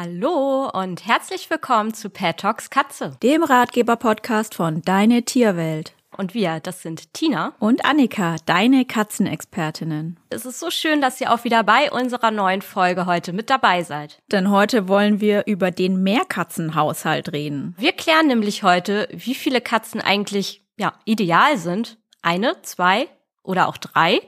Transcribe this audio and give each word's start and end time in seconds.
Hallo 0.00 0.70
und 0.72 1.06
herzlich 1.06 1.50
willkommen 1.50 1.92
zu 1.92 2.08
Pet 2.08 2.36
Talks 2.36 2.70
Katze, 2.70 3.16
dem 3.20 3.42
Ratgeber-Podcast 3.42 4.54
von 4.54 4.80
Deine 4.82 5.24
Tierwelt. 5.24 5.92
Und 6.16 6.34
wir, 6.34 6.60
das 6.60 6.82
sind 6.82 7.12
Tina 7.14 7.52
und 7.58 7.84
Annika, 7.84 8.36
deine 8.46 8.84
Katzenexpertinnen. 8.84 10.20
Es 10.30 10.46
ist 10.46 10.60
so 10.60 10.70
schön, 10.70 11.00
dass 11.00 11.20
ihr 11.20 11.32
auch 11.32 11.42
wieder 11.42 11.64
bei 11.64 11.90
unserer 11.90 12.30
neuen 12.30 12.62
Folge 12.62 13.06
heute 13.06 13.32
mit 13.32 13.50
dabei 13.50 13.82
seid. 13.82 14.22
Denn 14.30 14.52
heute 14.52 14.86
wollen 14.86 15.20
wir 15.20 15.48
über 15.48 15.72
den 15.72 16.00
Mehrkatzenhaushalt 16.04 17.32
reden. 17.32 17.74
Wir 17.76 17.90
klären 17.90 18.28
nämlich 18.28 18.62
heute, 18.62 19.08
wie 19.10 19.34
viele 19.34 19.60
Katzen 19.60 20.00
eigentlich 20.00 20.64
ja 20.78 20.92
ideal 21.06 21.58
sind. 21.58 21.98
Eine, 22.22 22.62
zwei 22.62 23.08
oder 23.42 23.66
auch 23.66 23.78
drei. 23.78 24.20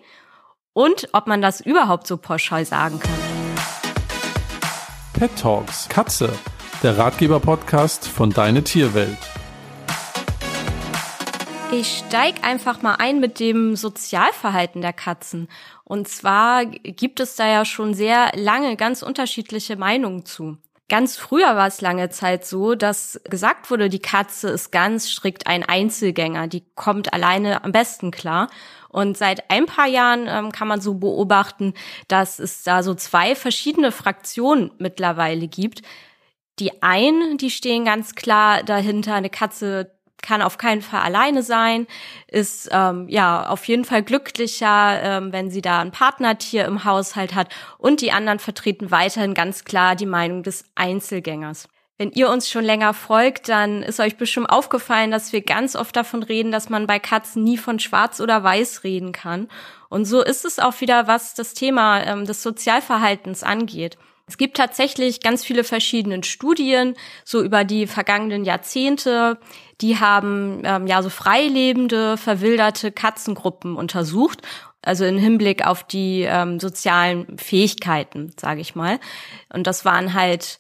Und 0.73 1.11
ob 1.13 1.29
man 1.29 1.41
das 1.41 1.61
überhaupt 1.61 2.09
so 2.09 2.17
pauschal 2.17 2.65
sagen 2.65 2.99
kann. 2.99 3.30
Pet 5.21 5.37
Talks 5.37 5.87
Katze, 5.87 6.33
der 6.83 6.97
Ratgeber-Podcast 6.97 8.09
von 8.09 8.31
Deine 8.31 8.65
Tierwelt. 8.65 9.19
Ich 11.73 11.99
steig 11.99 12.43
einfach 12.43 12.81
mal 12.81 12.95
ein 12.95 13.21
mit 13.21 13.39
dem 13.39 13.77
Sozialverhalten 13.77 14.81
der 14.81 14.95
Katzen. 14.95 15.49
Und 15.85 16.09
zwar 16.09 16.65
gibt 16.65 17.21
es 17.21 17.37
da 17.37 17.47
ja 17.47 17.67
schon 17.67 17.93
sehr 17.93 18.33
lange 18.35 18.77
ganz 18.77 19.03
unterschiedliche 19.03 19.77
Meinungen 19.77 20.25
zu. 20.25 20.57
Ganz 20.89 21.19
früher 21.19 21.55
war 21.55 21.67
es 21.67 21.83
lange 21.83 22.09
Zeit 22.09 22.47
so, 22.47 22.75
dass 22.75 23.21
gesagt 23.25 23.71
wurde, 23.71 23.91
die 23.91 24.01
Katze 24.01 24.49
ist 24.49 24.73
ganz 24.73 25.11
strikt 25.11 25.47
ein 25.47 25.63
Einzelgänger, 25.63 26.49
die 26.49 26.65
kommt 26.75 27.13
alleine 27.13 27.63
am 27.63 27.73
besten 27.73 28.11
klar. 28.11 28.49
Und 28.91 29.17
seit 29.17 29.51
ein 29.51 29.67
paar 29.67 29.87
Jahren 29.87 30.27
ähm, 30.29 30.53
kann 30.53 30.69
man 30.69 30.81
so 30.81 30.95
beobachten, 30.95 31.75
dass 32.09 32.39
es 32.39 32.63
da 32.63 32.83
so 32.83 32.95
zwei 32.95 33.35
verschiedene 33.35 33.93
Fraktionen 33.93 34.73
mittlerweile 34.79 35.49
gibt. 35.49 35.83
Die 36.59 36.83
einen, 36.83 37.39
die 37.39 37.51
stehen 37.51 37.85
ganz 37.85 38.15
klar 38.15 38.63
dahinter, 38.63 39.15
eine 39.15 39.31
Katze 39.31 39.93
kann 40.23 40.43
auf 40.43 40.59
keinen 40.59 40.83
Fall 40.83 41.01
alleine 41.01 41.43
sein, 41.43 41.87
ist 42.27 42.69
ähm, 42.73 43.09
ja 43.09 43.49
auf 43.49 43.65
jeden 43.67 43.85
Fall 43.85 44.03
glücklicher, 44.03 45.01
ähm, 45.03 45.33
wenn 45.33 45.51
sie 45.51 45.63
da 45.63 45.81
ein 45.81 45.93
Partnertier 45.93 46.67
im 46.67 46.85
Haushalt 46.85 47.35
hat. 47.35 47.49
Und 47.79 48.01
die 48.01 48.13
anderen 48.13 48.39
vertreten 48.39 48.91
weiterhin 48.91 49.35
ganz 49.35 49.65
klar 49.65 49.97
die 49.97 50.07
Meinung 50.07 50.43
des 50.43 50.65
Einzelgängers. 50.75 51.69
Wenn 52.01 52.13
ihr 52.13 52.31
uns 52.31 52.49
schon 52.49 52.65
länger 52.65 52.95
folgt, 52.95 53.51
dann 53.51 53.83
ist 53.83 54.01
euch 54.01 54.17
bestimmt 54.17 54.49
aufgefallen, 54.49 55.11
dass 55.11 55.35
wir 55.35 55.43
ganz 55.43 55.77
oft 55.77 55.95
davon 55.95 56.23
reden, 56.23 56.51
dass 56.51 56.71
man 56.71 56.87
bei 56.87 56.99
Katzen 56.99 57.45
nie 57.45 57.59
von 57.59 57.79
Schwarz 57.79 58.21
oder 58.21 58.43
Weiß 58.43 58.85
reden 58.85 59.13
kann. 59.13 59.49
Und 59.91 60.07
so 60.07 60.23
ist 60.23 60.47
es 60.47 60.59
auch 60.61 60.81
wieder, 60.81 61.09
was 61.09 61.35
das 61.35 61.53
Thema 61.53 62.03
ähm, 62.03 62.25
des 62.25 62.43
Sozialverhaltens 62.43 63.43
angeht. 63.43 63.99
Es 64.27 64.39
gibt 64.39 64.57
tatsächlich 64.57 65.21
ganz 65.21 65.45
viele 65.45 65.63
verschiedene 65.63 66.25
Studien, 66.25 66.97
so 67.27 67.43
über 67.43 67.65
die 67.65 67.87
vergangenen 67.87 68.47
Jahrzehnte. 68.47 69.39
Die 69.83 70.01
haben 70.01 70.63
ähm, 70.65 70.87
ja 70.87 71.03
so 71.03 71.11
freilebende, 71.11 72.17
verwilderte 72.17 72.93
Katzengruppen 72.93 73.77
untersucht 73.77 74.41
also 74.83 75.05
in 75.05 75.19
Hinblick 75.19 75.67
auf 75.67 75.85
die 75.85 76.23
ähm, 76.23 76.59
sozialen 76.59 77.37
Fähigkeiten, 77.37 78.33
sage 78.41 78.63
ich 78.63 78.75
mal. 78.75 78.99
Und 79.53 79.67
das 79.67 79.85
waren 79.85 80.15
halt 80.15 80.59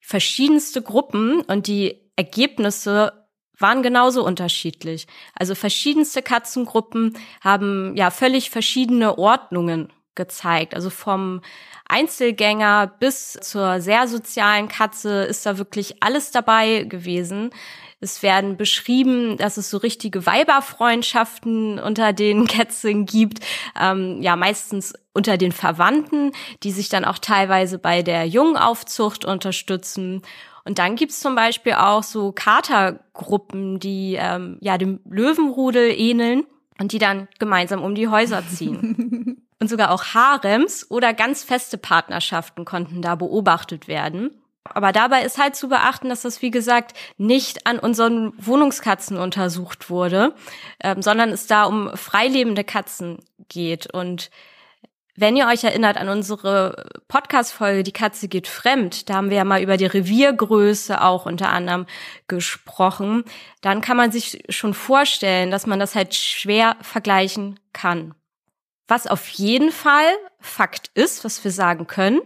verschiedenste 0.00 0.82
Gruppen 0.82 1.42
und 1.42 1.66
die 1.66 2.00
Ergebnisse 2.16 3.12
waren 3.58 3.82
genauso 3.82 4.24
unterschiedlich. 4.24 5.06
Also 5.34 5.54
verschiedenste 5.54 6.22
Katzengruppen 6.22 7.16
haben 7.42 7.94
ja 7.96 8.10
völlig 8.10 8.50
verschiedene 8.50 9.18
Ordnungen 9.18 9.92
gezeigt. 10.14 10.74
Also 10.74 10.90
vom 10.90 11.42
Einzelgänger 11.88 12.86
bis 12.86 13.32
zur 13.34 13.80
sehr 13.80 14.08
sozialen 14.08 14.68
Katze 14.68 15.22
ist 15.24 15.44
da 15.46 15.58
wirklich 15.58 16.02
alles 16.02 16.30
dabei 16.30 16.84
gewesen. 16.84 17.50
Es 18.02 18.22
werden 18.22 18.56
beschrieben, 18.56 19.36
dass 19.36 19.58
es 19.58 19.68
so 19.68 19.76
richtige 19.76 20.24
Weiberfreundschaften 20.24 21.78
unter 21.78 22.12
den 22.12 22.46
Kätzchen 22.48 23.04
gibt, 23.04 23.40
ähm, 23.78 24.22
ja 24.22 24.36
meistens 24.36 24.94
unter 25.12 25.36
den 25.36 25.52
Verwandten, 25.52 26.32
die 26.62 26.72
sich 26.72 26.88
dann 26.88 27.04
auch 27.04 27.18
teilweise 27.18 27.78
bei 27.78 28.02
der 28.02 28.26
Jungaufzucht 28.26 29.24
unterstützen. 29.24 30.22
Und 30.64 30.78
dann 30.78 30.96
gibt's 30.96 31.20
zum 31.20 31.34
Beispiel 31.34 31.74
auch 31.74 32.02
so 32.02 32.32
Katergruppen, 32.32 33.80
die 33.80 34.16
ähm, 34.18 34.56
ja 34.60 34.78
dem 34.78 35.00
Löwenrudel 35.04 35.90
ähneln 35.90 36.44
und 36.78 36.92
die 36.92 36.98
dann 36.98 37.28
gemeinsam 37.38 37.82
um 37.82 37.94
die 37.94 38.08
Häuser 38.08 38.42
ziehen. 38.46 39.42
und 39.60 39.68
sogar 39.68 39.90
auch 39.90 40.14
Harems 40.14 40.90
oder 40.90 41.12
ganz 41.12 41.44
feste 41.44 41.76
Partnerschaften 41.76 42.64
konnten 42.64 43.02
da 43.02 43.14
beobachtet 43.14 43.88
werden. 43.88 44.39
Aber 44.64 44.92
dabei 44.92 45.22
ist 45.22 45.38
halt 45.38 45.56
zu 45.56 45.68
beachten, 45.68 46.10
dass 46.10 46.22
das, 46.22 46.42
wie 46.42 46.50
gesagt, 46.50 46.96
nicht 47.16 47.66
an 47.66 47.78
unseren 47.78 48.32
Wohnungskatzen 48.36 49.16
untersucht 49.16 49.88
wurde, 49.88 50.34
ähm, 50.82 51.02
sondern 51.02 51.30
es 51.30 51.46
da 51.46 51.64
um 51.64 51.96
freilebende 51.96 52.62
Katzen 52.62 53.18
geht. 53.48 53.92
Und 53.92 54.30
wenn 55.16 55.36
ihr 55.36 55.46
euch 55.46 55.64
erinnert 55.64 55.96
an 55.96 56.08
unsere 56.08 56.88
Podcast-Folge 57.08 57.82
Die 57.82 57.92
Katze 57.92 58.28
geht 58.28 58.48
fremd, 58.48 59.08
da 59.08 59.14
haben 59.14 59.30
wir 59.30 59.38
ja 59.38 59.44
mal 59.44 59.62
über 59.62 59.76
die 59.76 59.86
Reviergröße 59.86 61.02
auch 61.02 61.26
unter 61.26 61.50
anderem 61.50 61.86
gesprochen, 62.28 63.24
dann 63.60 63.80
kann 63.80 63.96
man 63.96 64.12
sich 64.12 64.42
schon 64.48 64.74
vorstellen, 64.74 65.50
dass 65.50 65.66
man 65.66 65.80
das 65.80 65.94
halt 65.94 66.14
schwer 66.14 66.76
vergleichen 66.80 67.58
kann. 67.72 68.14
Was 68.88 69.06
auf 69.06 69.28
jeden 69.28 69.72
Fall 69.72 70.10
Fakt 70.38 70.90
ist, 70.94 71.24
was 71.24 71.44
wir 71.44 71.50
sagen 71.50 71.86
können, 71.86 72.20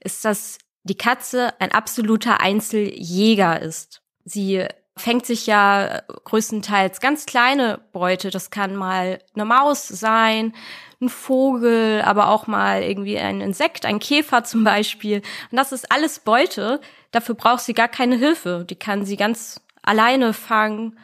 ist, 0.00 0.24
dass 0.24 0.58
die 0.86 0.96
Katze 0.96 1.52
ein 1.60 1.72
absoluter 1.72 2.40
Einzeljäger 2.40 3.60
ist. 3.60 4.02
Sie 4.24 4.64
fängt 4.96 5.26
sich 5.26 5.46
ja 5.46 6.00
größtenteils 6.24 7.00
ganz 7.00 7.26
kleine 7.26 7.80
Beute. 7.92 8.30
Das 8.30 8.50
kann 8.50 8.76
mal 8.76 9.18
eine 9.34 9.44
Maus 9.44 9.88
sein, 9.88 10.54
ein 11.00 11.10
Vogel, 11.10 12.00
aber 12.02 12.28
auch 12.28 12.46
mal 12.46 12.82
irgendwie 12.82 13.18
ein 13.18 13.40
Insekt, 13.42 13.84
ein 13.84 13.98
Käfer 13.98 14.44
zum 14.44 14.64
Beispiel. 14.64 15.22
Und 15.50 15.56
das 15.58 15.72
ist 15.72 15.92
alles 15.92 16.20
Beute. 16.20 16.80
Dafür 17.10 17.34
braucht 17.34 17.60
sie 17.60 17.74
gar 17.74 17.88
keine 17.88 18.16
Hilfe. 18.16 18.64
Die 18.68 18.76
kann 18.76 19.04
sie 19.04 19.16
ganz 19.16 19.60
alleine 19.82 20.32
fangen. 20.32 20.98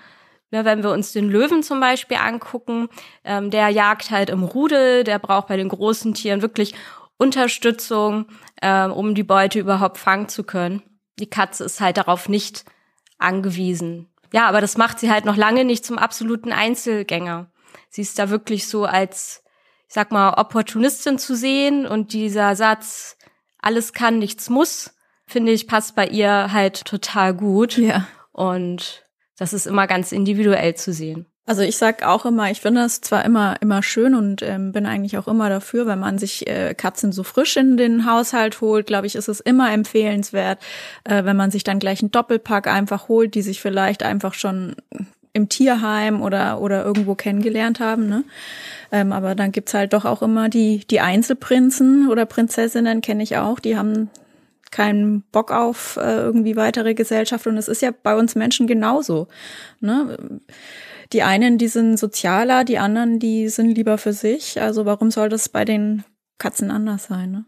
Ja, 0.51 0.65
wenn 0.65 0.83
wir 0.83 0.91
uns 0.91 1.13
den 1.13 1.31
Löwen 1.31 1.63
zum 1.63 1.81
Beispiel 1.81 2.19
angucken, 2.19 2.89
ähm, 3.25 3.51
der 3.51 3.71
jagt 3.71 4.11
halt 4.11 4.29
im 4.29 4.43
Rudel, 4.43 5.03
der 5.03 5.19
braucht 5.19 5.49
bei 5.49 5.57
den 5.57 5.71
großen 5.71 6.13
Tieren 6.13 6.43
wirklich 6.43 6.75
Unterstützung, 7.23 8.27
äh, 8.61 8.87
um 8.87 9.15
die 9.15 9.23
Beute 9.23 9.61
überhaupt 9.61 9.99
fangen 9.99 10.29
zu 10.29 10.43
können. 10.43 10.83
Die 11.19 11.31
Katze 11.31 11.65
ist 11.65 11.81
halt 11.81 11.97
darauf 11.97 12.29
nicht 12.29 12.65
angewiesen. 13.19 14.09
Ja, 14.33 14.49
aber 14.49 14.61
das 14.61 14.77
macht 14.77 14.99
sie 14.99 15.11
halt 15.11 15.25
noch 15.25 15.37
lange 15.37 15.65
nicht 15.65 15.85
zum 15.85 15.99
absoluten 15.99 16.53
Einzelgänger. 16.53 17.53
Sie 17.91 18.03
ist 18.03 18.19
da 18.19 18.31
wirklich 18.31 18.67
so 18.67 18.85
als, 18.85 19.45
ich 19.87 19.95
sag 19.95 20.11
mal, 20.11 20.35
Opportunistin 20.35 21.19
zu 21.19 21.37
sehen 21.37 21.87
und 21.87 22.13
dieser 22.13 22.57
Satz, 22.57 23.17
alles 23.59 23.93
kann, 23.93 24.19
nichts 24.19 24.51
muss, 24.51 24.97
finde 25.27 25.53
ich, 25.53 25.69
passt 25.69 25.95
bei 25.95 26.09
ihr 26.09 26.53
halt 26.53 26.85
total 26.85 27.35
gut. 27.35 27.79
Ja. 27.79 28.09
Und 28.33 29.05
das 29.39 29.53
ist 29.53 29.67
immer 29.67 29.87
ganz 29.87 30.11
individuell 30.11 30.75
zu 30.75 30.93
sehen. 30.93 31.27
Also 31.45 31.63
ich 31.63 31.77
sag 31.77 32.05
auch 32.05 32.25
immer, 32.25 32.53
ich 32.53 32.61
finde 32.61 32.83
das 32.83 33.01
zwar 33.01 33.25
immer 33.25 33.57
immer 33.61 33.83
schön 33.83 34.15
und 34.15 34.43
ähm, 34.43 34.71
bin 34.71 34.87
eigentlich 34.87 35.19
auch 35.19 35.27
immer 35.27 35.49
dafür, 35.49 35.87
wenn 35.87 35.99
man 35.99 36.17
sich 36.17 36.47
äh, 36.47 36.73
Katzen 36.75 37.11
so 37.11 37.25
frisch 37.25 37.57
in 37.57 37.77
den 37.77 38.07
Haushalt 38.07 38.61
holt, 38.61 38.87
glaube 38.87 39.09
ich, 39.09 39.17
ist 39.17 39.29
es 39.29 39.41
immer 39.41 39.73
empfehlenswert, 39.73 40.61
äh, 41.03 41.25
wenn 41.25 41.37
man 41.37 41.51
sich 41.51 41.65
dann 41.65 41.81
gleich 41.81 42.01
einen 42.01 42.13
Doppelpack 42.13 42.69
einfach 42.69 43.09
holt, 43.09 43.35
die 43.35 43.43
sich 43.43 43.61
vielleicht 43.61 44.05
einfach 44.05 44.35
schon 44.35 44.77
im 45.33 45.49
Tierheim 45.49 46.23
oder 46.23 46.61
oder 46.61 46.85
irgendwo 46.85 47.17
kennengelernt 47.17 47.81
haben. 47.81 48.09
Ne? 48.09 48.23
Ähm, 48.93 49.13
aber 49.13 49.35
dann 49.35 49.51
gibt's 49.51 49.75
halt 49.75 49.95
doch 49.95 50.05
auch 50.05 50.23
immer 50.23 50.49
die 50.49 50.87
die 50.87 51.01
Einzelprinzen 51.01 52.09
oder 52.09 52.25
Prinzessinnen 52.25 53.01
kenne 53.01 53.25
ich 53.25 53.37
auch, 53.37 53.59
die 53.59 53.77
haben 53.77 54.11
keinen 54.71 55.23
Bock 55.33 55.51
auf 55.51 55.97
äh, 55.97 56.17
irgendwie 56.17 56.57
weitere 56.57 56.95
Gesellschaft 56.95 57.49
und 57.49 57.57
es 57.57 57.69
ist 57.69 57.83
ja 57.83 57.91
bei 57.91 58.17
uns 58.17 58.37
Menschen 58.37 58.67
genauso. 58.69 59.29
Ne? 59.81 60.41
Die 61.13 61.23
einen, 61.23 61.59
die 61.59 61.69
sind 61.69 61.99
sozialer, 61.99 62.65
die 62.65 62.79
anderen, 62.79 63.19
die 63.19 63.49
sind 63.49 63.75
lieber 63.75 63.99
für 63.99 64.13
sich. 64.13 64.61
Also 64.61 64.87
warum 64.87 65.11
soll 65.11 65.29
das 65.29 65.49
bei 65.49 65.65
den 65.65 66.05
Katzen 66.39 66.71
anders 66.71 67.05
sein? 67.05 67.31
Ne? 67.31 67.45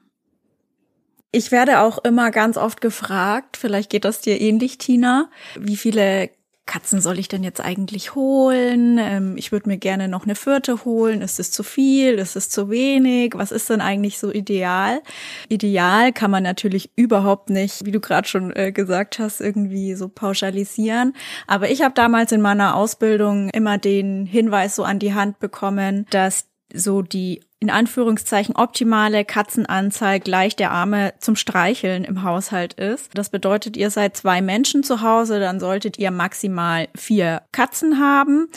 Ich 1.33 1.51
werde 1.51 1.81
auch 1.81 1.99
immer 2.05 2.31
ganz 2.31 2.57
oft 2.57 2.81
gefragt, 2.81 3.57
vielleicht 3.57 3.91
geht 3.91 4.05
das 4.05 4.21
dir 4.21 4.41
ähnlich, 4.41 4.79
Tina, 4.79 5.31
wie 5.59 5.77
viele 5.77 6.31
Katzen 6.67 7.03
soll 7.03 7.19
ich 7.19 7.29
denn 7.29 7.43
jetzt 7.43 7.61
eigentlich 7.61 8.15
holen? 8.15 8.99
Ähm, 8.99 9.37
ich 9.37 9.53
würde 9.53 9.69
mir 9.69 9.77
gerne 9.77 10.09
noch 10.09 10.25
eine 10.25 10.35
vierte 10.35 10.85
holen. 10.87 11.21
Ist 11.21 11.39
es 11.39 11.51
zu 11.51 11.63
viel? 11.63 12.15
Ist 12.15 12.37
es 12.37 12.49
zu 12.49 12.71
wenig? 12.71 13.35
Was 13.37 13.53
ist 13.53 13.69
denn 13.69 13.83
eigentlich 13.83 14.19
so 14.19 14.33
ideal? 14.33 15.03
Ideal 15.49 16.13
kann 16.13 16.31
man 16.31 16.43
natürlich 16.43 16.91
überhaupt 16.97 17.51
nicht, 17.51 17.85
wie 17.85 17.91
du 17.93 18.01
gerade 18.01 18.27
schon 18.27 18.55
äh, 18.57 18.73
gesagt 18.73 19.19
hast, 19.19 19.43
irgendwie 19.43 19.95
so 19.95 20.09
pauschalisieren. 20.09 21.15
Aber 21.47 21.71
ich 21.71 21.83
habe 21.83 21.95
damals 21.95 22.33
in 22.33 22.41
meiner 22.41 22.77
Ausbildung 22.77 23.51
immer 23.51 23.77
den 23.77 24.25
Hinweis 24.25 24.75
so 24.75 24.85
an 24.85 24.99
die 24.99 25.13
Hand 25.13 25.41
bekommen, 25.41 26.07
dass 26.11 26.47
so 26.73 27.03
die 27.03 27.41
in 27.65 27.71
Anführungszeichen 27.71 28.57
optimale 28.57 29.25
Katzenanzahl 29.25 30.21
gleich 30.21 30.55
der 30.55 30.71
Arme 30.71 31.15
zum 31.19 31.35
Streicheln 31.35 32.05
im 32.05 32.23
Haushalt 32.23 32.75
ist. 32.75 33.09
Das 33.15 33.31
bedeutet, 33.31 33.79
ihr 33.79 33.89
seid 33.89 34.19
zwei 34.19 34.43
Menschen 34.43 34.83
zu 34.83 35.01
Hause, 35.01 35.41
dann 35.41 35.61
solltet 35.61 35.99
ihr 35.99 36.11
maximal 36.11 36.89
vier 36.95 37.41
Katzen 37.53 37.99
haben. 37.99 38.51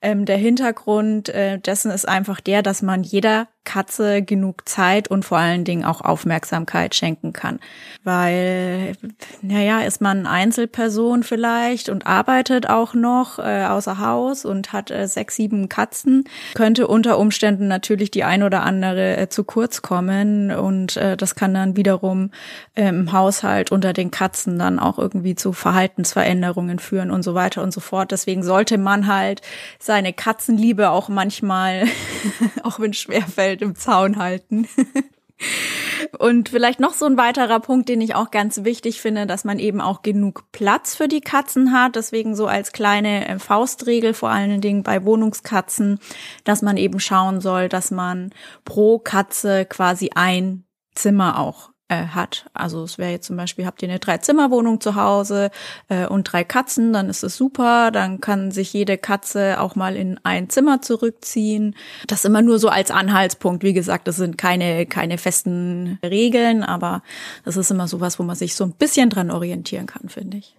Ähm, 0.00 0.26
der 0.26 0.36
Hintergrund 0.36 1.28
äh, 1.30 1.58
dessen 1.58 1.90
ist 1.90 2.06
einfach 2.06 2.40
der, 2.40 2.62
dass 2.62 2.82
man 2.82 3.02
jeder 3.02 3.48
Katze 3.64 4.22
genug 4.22 4.68
Zeit 4.68 5.08
und 5.08 5.24
vor 5.24 5.38
allen 5.38 5.64
Dingen 5.64 5.84
auch 5.84 6.00
Aufmerksamkeit 6.00 6.94
schenken 6.94 7.32
kann. 7.32 7.60
Weil, 8.02 8.96
naja, 9.40 9.80
ist 9.82 10.00
man 10.00 10.26
Einzelperson 10.26 11.22
vielleicht 11.22 11.88
und 11.88 12.06
arbeitet 12.06 12.68
auch 12.68 12.94
noch 12.94 13.38
äh, 13.38 13.64
außer 13.64 13.98
Haus 13.98 14.44
und 14.44 14.72
hat 14.72 14.90
äh, 14.90 15.06
sechs, 15.06 15.36
sieben 15.36 15.68
Katzen, 15.68 16.24
könnte 16.54 16.88
unter 16.88 17.18
Umständen 17.18 17.68
natürlich 17.68 18.10
die 18.10 18.24
ein 18.24 18.42
oder 18.42 18.62
andere 18.62 19.16
äh, 19.16 19.28
zu 19.28 19.44
kurz 19.44 19.82
kommen 19.82 20.50
und 20.50 20.96
äh, 20.96 21.16
das 21.16 21.34
kann 21.34 21.54
dann 21.54 21.76
wiederum 21.76 22.30
äh, 22.74 22.88
im 22.88 23.12
Haushalt 23.12 23.70
unter 23.70 23.92
den 23.92 24.10
Katzen 24.10 24.58
dann 24.58 24.78
auch 24.78 24.98
irgendwie 24.98 25.34
zu 25.34 25.52
Verhaltensveränderungen 25.52 26.78
führen 26.78 27.10
und 27.10 27.22
so 27.22 27.34
weiter 27.34 27.62
und 27.62 27.72
so 27.72 27.80
fort. 27.80 28.10
Deswegen 28.10 28.42
sollte 28.42 28.78
man 28.78 29.06
halt 29.06 29.40
seine 29.78 30.12
Katzenliebe 30.12 30.90
auch 30.90 31.08
manchmal, 31.08 31.84
auch 32.62 32.80
wenn 32.80 32.90
es 32.90 32.98
schwerfällt, 32.98 33.51
im 33.60 33.74
Zaun 33.74 34.16
halten. 34.16 34.68
Und 36.18 36.48
vielleicht 36.50 36.80
noch 36.80 36.94
so 36.94 37.06
ein 37.06 37.16
weiterer 37.16 37.60
Punkt, 37.60 37.88
den 37.88 38.00
ich 38.00 38.14
auch 38.14 38.30
ganz 38.30 38.64
wichtig 38.64 39.00
finde, 39.00 39.26
dass 39.26 39.44
man 39.44 39.58
eben 39.58 39.80
auch 39.80 40.02
genug 40.02 40.44
Platz 40.52 40.94
für 40.94 41.08
die 41.08 41.20
Katzen 41.20 41.72
hat. 41.72 41.96
Deswegen 41.96 42.36
so 42.36 42.46
als 42.46 42.72
kleine 42.72 43.28
äh, 43.28 43.38
Faustregel, 43.38 44.14
vor 44.14 44.30
allen 44.30 44.60
Dingen 44.60 44.82
bei 44.82 45.04
Wohnungskatzen, 45.04 45.98
dass 46.44 46.62
man 46.62 46.76
eben 46.76 47.00
schauen 47.00 47.40
soll, 47.40 47.68
dass 47.68 47.90
man 47.90 48.30
pro 48.64 48.98
Katze 48.98 49.64
quasi 49.64 50.10
ein 50.14 50.64
Zimmer 50.94 51.38
auch 51.38 51.71
äh, 51.92 52.06
hat. 52.08 52.46
Also 52.54 52.82
es 52.82 52.96
wäre 52.96 53.10
jetzt 53.10 53.26
zum 53.26 53.36
Beispiel, 53.36 53.66
habt 53.66 53.82
ihr 53.82 53.88
eine 53.88 53.98
Drei-Zimmer-Wohnung 53.98 54.80
zu 54.80 54.94
Hause 54.94 55.50
äh, 55.88 56.06
und 56.06 56.24
drei 56.24 56.42
Katzen, 56.42 56.92
dann 56.92 57.10
ist 57.10 57.22
es 57.22 57.36
super. 57.36 57.90
Dann 57.90 58.20
kann 58.20 58.50
sich 58.50 58.72
jede 58.72 58.96
Katze 58.96 59.60
auch 59.60 59.74
mal 59.74 59.96
in 59.96 60.18
ein 60.22 60.48
Zimmer 60.48 60.80
zurückziehen. 60.80 61.76
Das 62.06 62.24
immer 62.24 62.40
nur 62.40 62.58
so 62.58 62.68
als 62.68 62.90
Anhaltspunkt. 62.90 63.62
Wie 63.62 63.74
gesagt, 63.74 64.08
das 64.08 64.16
sind 64.16 64.38
keine, 64.38 64.86
keine 64.86 65.18
festen 65.18 65.98
Regeln, 66.02 66.62
aber 66.62 67.02
das 67.44 67.56
ist 67.56 67.70
immer 67.70 67.88
sowas, 67.88 68.18
wo 68.18 68.22
man 68.22 68.36
sich 68.36 68.54
so 68.54 68.64
ein 68.64 68.72
bisschen 68.72 69.10
dran 69.10 69.30
orientieren 69.30 69.86
kann, 69.86 70.08
finde 70.08 70.38
ich. 70.38 70.56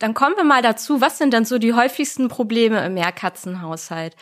Dann 0.00 0.14
kommen 0.14 0.36
wir 0.36 0.44
mal 0.44 0.62
dazu, 0.62 1.00
was 1.00 1.18
sind 1.18 1.32
dann 1.32 1.44
so 1.44 1.58
die 1.58 1.74
häufigsten 1.74 2.26
Probleme 2.26 2.84
im 2.84 2.94
Mehrkatzenhaushalt? 2.94 4.16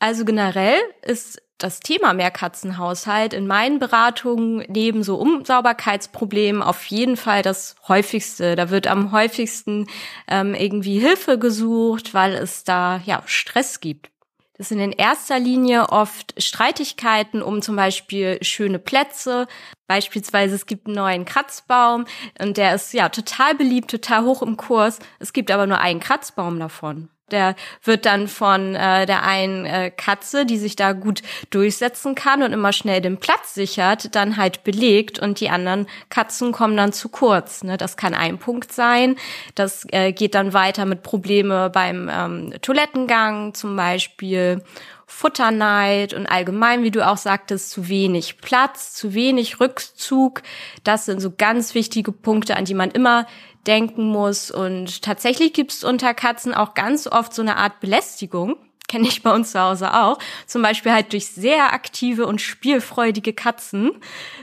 Also 0.00 0.24
generell 0.24 0.80
ist 1.02 1.40
das 1.58 1.80
Thema 1.80 2.12
Mehrkatzenhaushalt 2.12 3.32
in 3.32 3.46
meinen 3.46 3.78
Beratungen 3.78 4.64
neben 4.68 5.02
so 5.02 5.16
Unsauberkeitsproblemen 5.16 6.62
auf 6.62 6.84
jeden 6.86 7.16
Fall 7.16 7.42
das 7.42 7.76
häufigste. 7.88 8.56
Da 8.56 8.70
wird 8.70 8.86
am 8.86 9.12
häufigsten 9.12 9.86
ähm, 10.28 10.54
irgendwie 10.54 10.98
Hilfe 10.98 11.38
gesucht, 11.38 12.12
weil 12.12 12.34
es 12.34 12.64
da 12.64 13.00
ja 13.06 13.22
Stress 13.26 13.80
gibt. 13.80 14.10
Das 14.58 14.70
sind 14.70 14.80
in 14.80 14.92
erster 14.92 15.38
Linie 15.38 15.90
oft 15.90 16.34
Streitigkeiten 16.42 17.42
um 17.42 17.60
zum 17.60 17.76
Beispiel 17.76 18.38
schöne 18.42 18.78
Plätze. 18.78 19.46
Beispielsweise 19.86 20.54
es 20.54 20.66
gibt 20.66 20.86
einen 20.86 20.96
neuen 20.96 21.24
Kratzbaum 21.26 22.06
und 22.38 22.56
der 22.56 22.74
ist 22.74 22.92
ja 22.94 23.10
total 23.10 23.54
beliebt, 23.54 23.90
total 23.90 24.24
hoch 24.24 24.42
im 24.42 24.56
Kurs. 24.56 24.98
Es 25.18 25.34
gibt 25.34 25.50
aber 25.50 25.66
nur 25.66 25.78
einen 25.78 26.00
Kratzbaum 26.00 26.58
davon. 26.58 27.10
Der 27.32 27.56
wird 27.82 28.06
dann 28.06 28.28
von 28.28 28.76
äh, 28.76 29.04
der 29.04 29.24
einen 29.24 29.66
äh, 29.66 29.90
Katze, 29.90 30.46
die 30.46 30.58
sich 30.58 30.76
da 30.76 30.92
gut 30.92 31.22
durchsetzen 31.50 32.14
kann 32.14 32.44
und 32.44 32.52
immer 32.52 32.72
schnell 32.72 33.00
den 33.00 33.18
Platz 33.18 33.54
sichert, 33.54 34.14
dann 34.14 34.36
halt 34.36 34.62
belegt 34.62 35.18
und 35.18 35.40
die 35.40 35.50
anderen 35.50 35.88
Katzen 36.08 36.52
kommen 36.52 36.76
dann 36.76 36.92
zu 36.92 37.08
kurz. 37.08 37.64
Ne? 37.64 37.76
Das 37.78 37.96
kann 37.96 38.14
ein 38.14 38.38
Punkt 38.38 38.72
sein. 38.72 39.16
Das 39.56 39.86
äh, 39.90 40.12
geht 40.12 40.36
dann 40.36 40.52
weiter 40.52 40.84
mit 40.84 41.02
Probleme 41.02 41.68
beim 41.68 42.08
ähm, 42.12 42.54
Toilettengang 42.62 43.54
zum 43.54 43.74
Beispiel. 43.74 44.62
Futterneid 45.08 46.14
und 46.14 46.26
allgemein, 46.26 46.82
wie 46.82 46.90
du 46.90 47.06
auch 47.06 47.16
sagtest, 47.16 47.70
zu 47.70 47.88
wenig 47.88 48.38
Platz, 48.38 48.92
zu 48.92 49.14
wenig 49.14 49.60
Rückzug. 49.60 50.42
Das 50.82 51.06
sind 51.06 51.20
so 51.20 51.32
ganz 51.36 51.74
wichtige 51.74 52.10
Punkte, 52.10 52.56
an 52.56 52.64
die 52.64 52.74
man 52.74 52.90
immer 52.90 53.26
denken 53.66 54.08
muss. 54.08 54.50
Und 54.50 55.02
tatsächlich 55.02 55.52
gibt 55.52 55.72
es 55.72 55.84
unter 55.84 56.14
Katzen 56.14 56.54
auch 56.54 56.74
ganz 56.74 57.06
oft 57.06 57.34
so 57.34 57.42
eine 57.42 57.56
Art 57.56 57.80
Belästigung. 57.80 58.56
Kenne 58.88 59.08
ich 59.08 59.24
bei 59.24 59.34
uns 59.34 59.50
zu 59.50 59.60
Hause 59.60 59.94
auch. 59.94 60.18
Zum 60.46 60.62
Beispiel 60.62 60.92
halt 60.92 61.12
durch 61.12 61.26
sehr 61.26 61.72
aktive 61.72 62.24
und 62.26 62.40
spielfreudige 62.40 63.32
Katzen, 63.32 63.90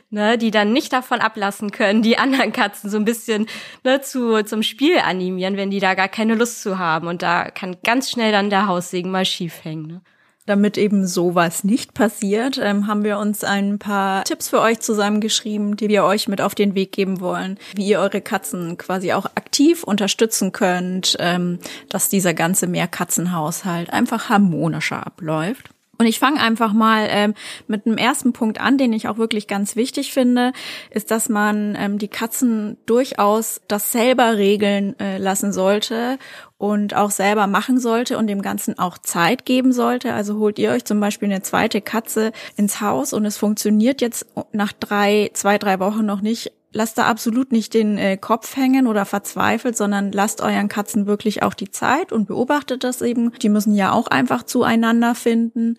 ne, 0.10 0.38
die 0.38 0.52
dann 0.52 0.74
nicht 0.74 0.92
davon 0.92 1.22
ablassen 1.22 1.72
können, 1.72 2.02
die 2.02 2.18
anderen 2.18 2.52
Katzen 2.52 2.90
so 2.90 2.98
ein 2.98 3.06
bisschen 3.06 3.48
ne, 3.86 4.02
zu, 4.02 4.44
zum 4.44 4.62
Spiel 4.62 5.00
animieren, 5.00 5.56
wenn 5.56 5.72
die 5.72 5.80
da 5.80 5.94
gar 5.94 6.10
keine 6.10 6.36
Lust 6.36 6.62
zu 6.62 6.78
haben. 6.78 7.08
Und 7.08 7.22
da 7.22 7.52
kann 7.52 7.78
ganz 7.84 8.12
schnell 8.12 8.34
dann 8.34 8.50
der 8.50 8.68
Haussegen 8.68 9.12
mal 9.12 9.24
schief 9.24 9.64
hängen. 9.64 9.88
Ne? 9.88 10.02
Damit 10.46 10.78
eben 10.78 11.08
sowas 11.08 11.64
nicht 11.64 11.94
passiert, 11.94 12.60
ähm, 12.62 12.88
haben 12.88 13.06
wir 13.06 13.18
uns 13.18 13.46
ein 13.46 13.80
paar 13.80 14.26
Tipps 14.26 14.50
für 14.50 14.60
euch 14.60 14.82
zusammengeschrieben, 14.82 15.78
die 15.78 15.88
wir 15.88 16.04
euch 16.04 16.28
mit 16.28 16.42
auf 16.42 16.54
den 16.54 16.76
Weg 16.76 16.92
geben 16.92 17.22
wollen, 17.22 17.58
wie 17.76 17.88
ihr 17.88 18.00
eure 18.00 18.20
Katzen 18.20 18.78
quasi 18.78 19.14
auch 19.14 19.26
aktiv 19.26 19.84
unterstützen 19.84 20.52
könnt, 20.52 21.16
ähm, 21.20 21.60
dass 21.88 22.10
dieser 22.10 22.34
ganze 22.34 22.68
Mehrkatzenhaushalt 22.68 23.92
einfach 23.92 24.28
harmonischer 24.28 25.08
abläuft. 25.08 25.70
Und 26.04 26.10
ich 26.10 26.20
fange 26.20 26.42
einfach 26.42 26.74
mal 26.74 27.08
ähm, 27.10 27.34
mit 27.68 27.86
einem 27.86 27.96
ersten 27.96 28.34
Punkt 28.34 28.60
an, 28.60 28.78
den 28.78 28.92
ich 28.92 29.08
auch 29.08 29.18
wirklich 29.18 29.48
ganz 29.48 29.78
wichtig 29.78 30.12
finde, 30.12 30.52
ist, 30.90 31.12
dass 31.12 31.30
man 31.30 31.78
ähm, 31.80 31.98
die 31.98 32.10
Katzen 32.10 32.76
durchaus 32.86 33.62
das 33.70 33.94
selber 33.94 34.36
regeln 34.36 35.00
äh, 35.00 35.18
lassen 35.18 35.54
sollte 35.54 36.18
und 36.58 36.94
auch 36.94 37.10
selber 37.10 37.48
machen 37.48 37.80
sollte 37.80 38.18
und 38.18 38.28
dem 38.28 38.42
Ganzen 38.42 38.78
auch 38.78 38.98
Zeit 38.98 39.46
geben 39.46 39.72
sollte. 39.72 40.14
Also 40.14 40.40
holt 40.40 40.60
ihr 40.60 40.72
euch 40.72 40.84
zum 40.84 41.00
Beispiel 41.00 41.32
eine 41.32 41.42
zweite 41.42 41.80
Katze 41.80 42.34
ins 42.58 42.82
Haus 42.82 43.14
und 43.14 43.26
es 43.26 43.38
funktioniert 43.38 44.02
jetzt 44.02 44.26
nach 44.52 44.74
drei, 44.74 45.32
zwei, 45.32 45.58
drei 45.58 45.80
Wochen 45.80 46.06
noch 46.06 46.20
nicht 46.20 46.52
lasst 46.74 46.98
da 46.98 47.06
absolut 47.06 47.52
nicht 47.52 47.74
den 47.74 47.98
äh, 47.98 48.18
Kopf 48.18 48.58
hängen 48.58 48.88
oder 48.88 49.06
verzweifelt, 49.06 49.78
sondern 49.78 50.12
lasst 50.12 50.42
euren 50.42 50.68
Katzen 50.68 51.06
wirklich 51.06 51.44
auch 51.44 51.54
die 51.54 51.72
Zeit 51.72 52.12
und 52.12 52.28
beobachtet 52.28 52.84
das 52.84 53.02
eben. 53.02 53.32
Die 53.42 53.50
müssen 53.50 53.74
ja 53.76 53.92
auch 53.92 54.08
einfach 54.08 54.44
zueinander 54.44 55.16
finden. 55.16 55.78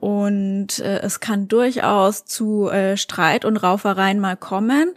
Und 0.00 0.80
äh, 0.80 1.00
es 1.00 1.20
kann 1.20 1.48
durchaus 1.48 2.24
zu 2.24 2.68
äh, 2.68 2.96
Streit 2.96 3.44
und 3.44 3.56
Raufereien 3.56 4.20
mal 4.20 4.36
kommen. 4.36 4.92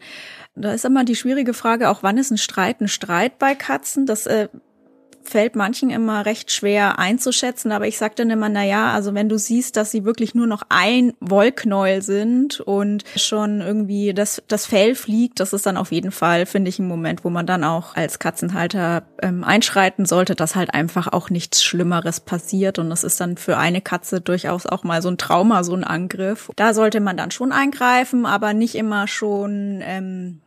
Da 0.55 0.71
ist 0.71 0.85
immer 0.85 1.03
die 1.03 1.15
schwierige 1.15 1.53
Frage, 1.53 1.89
auch 1.89 2.01
wann 2.01 2.17
ist 2.17 2.31
ein 2.31 2.37
Streit 2.37 2.81
ein 2.81 2.87
Streit 2.87 3.39
bei 3.39 3.55
Katzen? 3.55 4.05
Das 4.05 4.25
äh, 4.25 4.47
fällt 5.29 5.55
manchen 5.55 5.89
immer 5.89 6.25
recht 6.25 6.51
schwer 6.51 6.99
einzuschätzen, 6.99 7.71
aber 7.71 7.87
ich 7.87 7.97
sage 7.97 8.15
dann 8.15 8.29
immer, 8.29 8.49
na 8.49 8.63
ja, 8.63 8.93
also 8.93 9.13
wenn 9.13 9.29
du 9.29 9.37
siehst, 9.37 9.77
dass 9.77 9.91
sie 9.91 10.05
wirklich 10.05 10.35
nur 10.35 10.47
noch 10.47 10.63
ein 10.69 11.13
Wollknäuel 11.19 12.01
sind 12.01 12.59
und 12.59 13.03
schon 13.15 13.61
irgendwie 13.61 14.13
das, 14.13 14.41
das 14.47 14.65
Fell 14.65 14.95
fliegt, 14.95 15.39
das 15.39 15.53
ist 15.53 15.65
dann 15.65 15.77
auf 15.77 15.91
jeden 15.91 16.11
Fall, 16.11 16.45
finde 16.45 16.69
ich, 16.69 16.79
ein 16.79 16.87
Moment, 16.87 17.23
wo 17.23 17.29
man 17.29 17.45
dann 17.45 17.63
auch 17.63 17.95
als 17.95 18.19
Katzenhalter 18.19 19.03
ähm, 19.21 19.43
einschreiten 19.43 20.05
sollte, 20.05 20.35
dass 20.35 20.55
halt 20.55 20.73
einfach 20.73 21.11
auch 21.11 21.29
nichts 21.29 21.63
Schlimmeres 21.63 22.19
passiert 22.19 22.79
und 22.79 22.89
das 22.89 23.03
ist 23.03 23.19
dann 23.19 23.37
für 23.37 23.57
eine 23.57 23.81
Katze 23.81 24.21
durchaus 24.21 24.65
auch 24.65 24.83
mal 24.83 25.01
so 25.01 25.09
ein 25.09 25.17
Trauma, 25.17 25.63
so 25.63 25.73
ein 25.73 25.83
Angriff. 25.83 26.49
Da 26.55 26.73
sollte 26.73 26.99
man 26.99 27.17
dann 27.17 27.31
schon 27.31 27.51
eingreifen, 27.51 28.25
aber 28.25 28.53
nicht 28.53 28.75
immer 28.75 29.07
schon 29.07 29.81
ähm, 29.83 30.41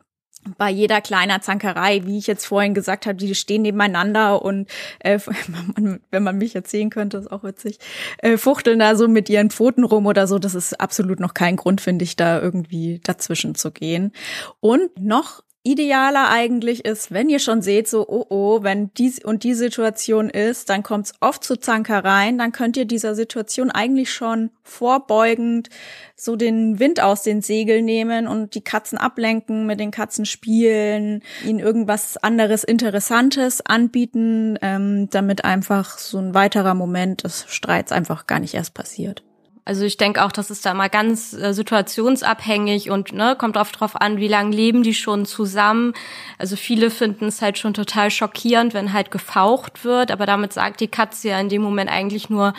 bei 0.56 0.70
jeder 0.70 1.00
kleiner 1.00 1.40
Zankerei, 1.40 2.02
wie 2.04 2.18
ich 2.18 2.26
jetzt 2.26 2.46
vorhin 2.46 2.74
gesagt 2.74 3.06
habe, 3.06 3.16
die 3.16 3.34
stehen 3.34 3.62
nebeneinander 3.62 4.42
und 4.42 4.68
äh, 5.00 5.18
wenn 6.10 6.22
man 6.22 6.38
mich 6.38 6.56
sehen 6.64 6.90
könnte, 6.90 7.18
ist 7.18 7.30
auch 7.30 7.44
witzig, 7.44 7.78
äh, 8.18 8.36
fuchteln 8.36 8.78
da 8.78 8.96
so 8.96 9.08
mit 9.08 9.28
ihren 9.28 9.50
Pfoten 9.50 9.84
rum 9.84 10.06
oder 10.06 10.26
so. 10.26 10.38
Das 10.38 10.54
ist 10.54 10.80
absolut 10.80 11.20
noch 11.20 11.34
kein 11.34 11.56
Grund, 11.56 11.80
finde 11.80 12.04
ich, 12.04 12.16
da 12.16 12.40
irgendwie 12.40 13.00
dazwischen 13.02 13.54
zu 13.54 13.70
gehen. 13.70 14.12
Und 14.60 14.90
noch 14.98 15.42
idealer 15.72 16.30
eigentlich 16.30 16.84
ist, 16.84 17.12
wenn 17.12 17.28
ihr 17.28 17.38
schon 17.38 17.60
seht, 17.62 17.88
so, 17.88 18.08
oh 18.08 18.24
oh, 18.30 18.62
wenn 18.62 18.90
die 18.94 19.12
und 19.22 19.44
die 19.44 19.54
Situation 19.54 20.30
ist, 20.30 20.70
dann 20.70 20.82
kommt 20.82 21.06
es 21.06 21.12
oft 21.20 21.44
zu 21.44 21.56
Zankereien, 21.56 22.38
dann 22.38 22.52
könnt 22.52 22.76
ihr 22.76 22.86
dieser 22.86 23.14
Situation 23.14 23.70
eigentlich 23.70 24.10
schon 24.10 24.50
vorbeugend 24.62 25.68
so 26.16 26.36
den 26.36 26.78
Wind 26.78 27.00
aus 27.00 27.22
den 27.22 27.42
Segeln 27.42 27.84
nehmen 27.84 28.26
und 28.26 28.54
die 28.54 28.62
Katzen 28.62 28.98
ablenken, 28.98 29.66
mit 29.66 29.78
den 29.78 29.90
Katzen 29.90 30.24
spielen, 30.24 31.22
ihnen 31.44 31.58
irgendwas 31.58 32.16
anderes 32.16 32.64
Interessantes 32.64 33.60
anbieten, 33.64 34.58
ähm, 34.62 35.08
damit 35.10 35.44
einfach 35.44 35.98
so 35.98 36.18
ein 36.18 36.34
weiterer 36.34 36.74
Moment 36.74 37.24
des 37.24 37.44
Streits 37.48 37.92
einfach 37.92 38.26
gar 38.26 38.40
nicht 38.40 38.54
erst 38.54 38.74
passiert. 38.74 39.22
Also 39.68 39.84
ich 39.84 39.98
denke 39.98 40.24
auch, 40.24 40.32
das 40.32 40.50
ist 40.50 40.64
da 40.64 40.72
mal 40.72 40.88
ganz 40.88 41.34
äh, 41.34 41.52
situationsabhängig 41.52 42.88
und 42.88 43.12
ne, 43.12 43.36
kommt 43.36 43.58
oft 43.58 43.78
drauf 43.78 44.00
an, 44.00 44.16
wie 44.16 44.26
lange 44.26 44.56
leben 44.56 44.82
die 44.82 44.94
schon 44.94 45.26
zusammen. 45.26 45.92
Also 46.38 46.56
viele 46.56 46.90
finden 46.90 47.26
es 47.26 47.42
halt 47.42 47.58
schon 47.58 47.74
total 47.74 48.10
schockierend, 48.10 48.72
wenn 48.72 48.94
halt 48.94 49.10
gefaucht 49.10 49.84
wird, 49.84 50.10
aber 50.10 50.24
damit 50.24 50.54
sagt 50.54 50.80
die 50.80 50.88
Katze 50.88 51.28
ja 51.28 51.38
in 51.38 51.50
dem 51.50 51.60
Moment 51.60 51.90
eigentlich 51.90 52.30
nur, 52.30 52.54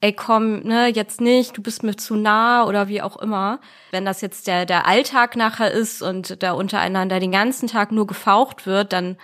ey 0.00 0.12
komm, 0.12 0.64
ne, 0.64 0.88
jetzt 0.88 1.20
nicht, 1.20 1.56
du 1.56 1.62
bist 1.62 1.84
mir 1.84 1.94
zu 1.94 2.16
nah 2.16 2.64
oder 2.66 2.88
wie 2.88 3.02
auch 3.02 3.18
immer. 3.18 3.60
Wenn 3.92 4.04
das 4.04 4.20
jetzt 4.20 4.48
der, 4.48 4.66
der 4.66 4.84
Alltag 4.84 5.36
nachher 5.36 5.70
ist 5.70 6.02
und 6.02 6.42
da 6.42 6.54
untereinander 6.54 7.20
den 7.20 7.30
ganzen 7.30 7.68
Tag 7.68 7.92
nur 7.92 8.08
gefaucht 8.08 8.66
wird, 8.66 8.92
dann 8.92 9.16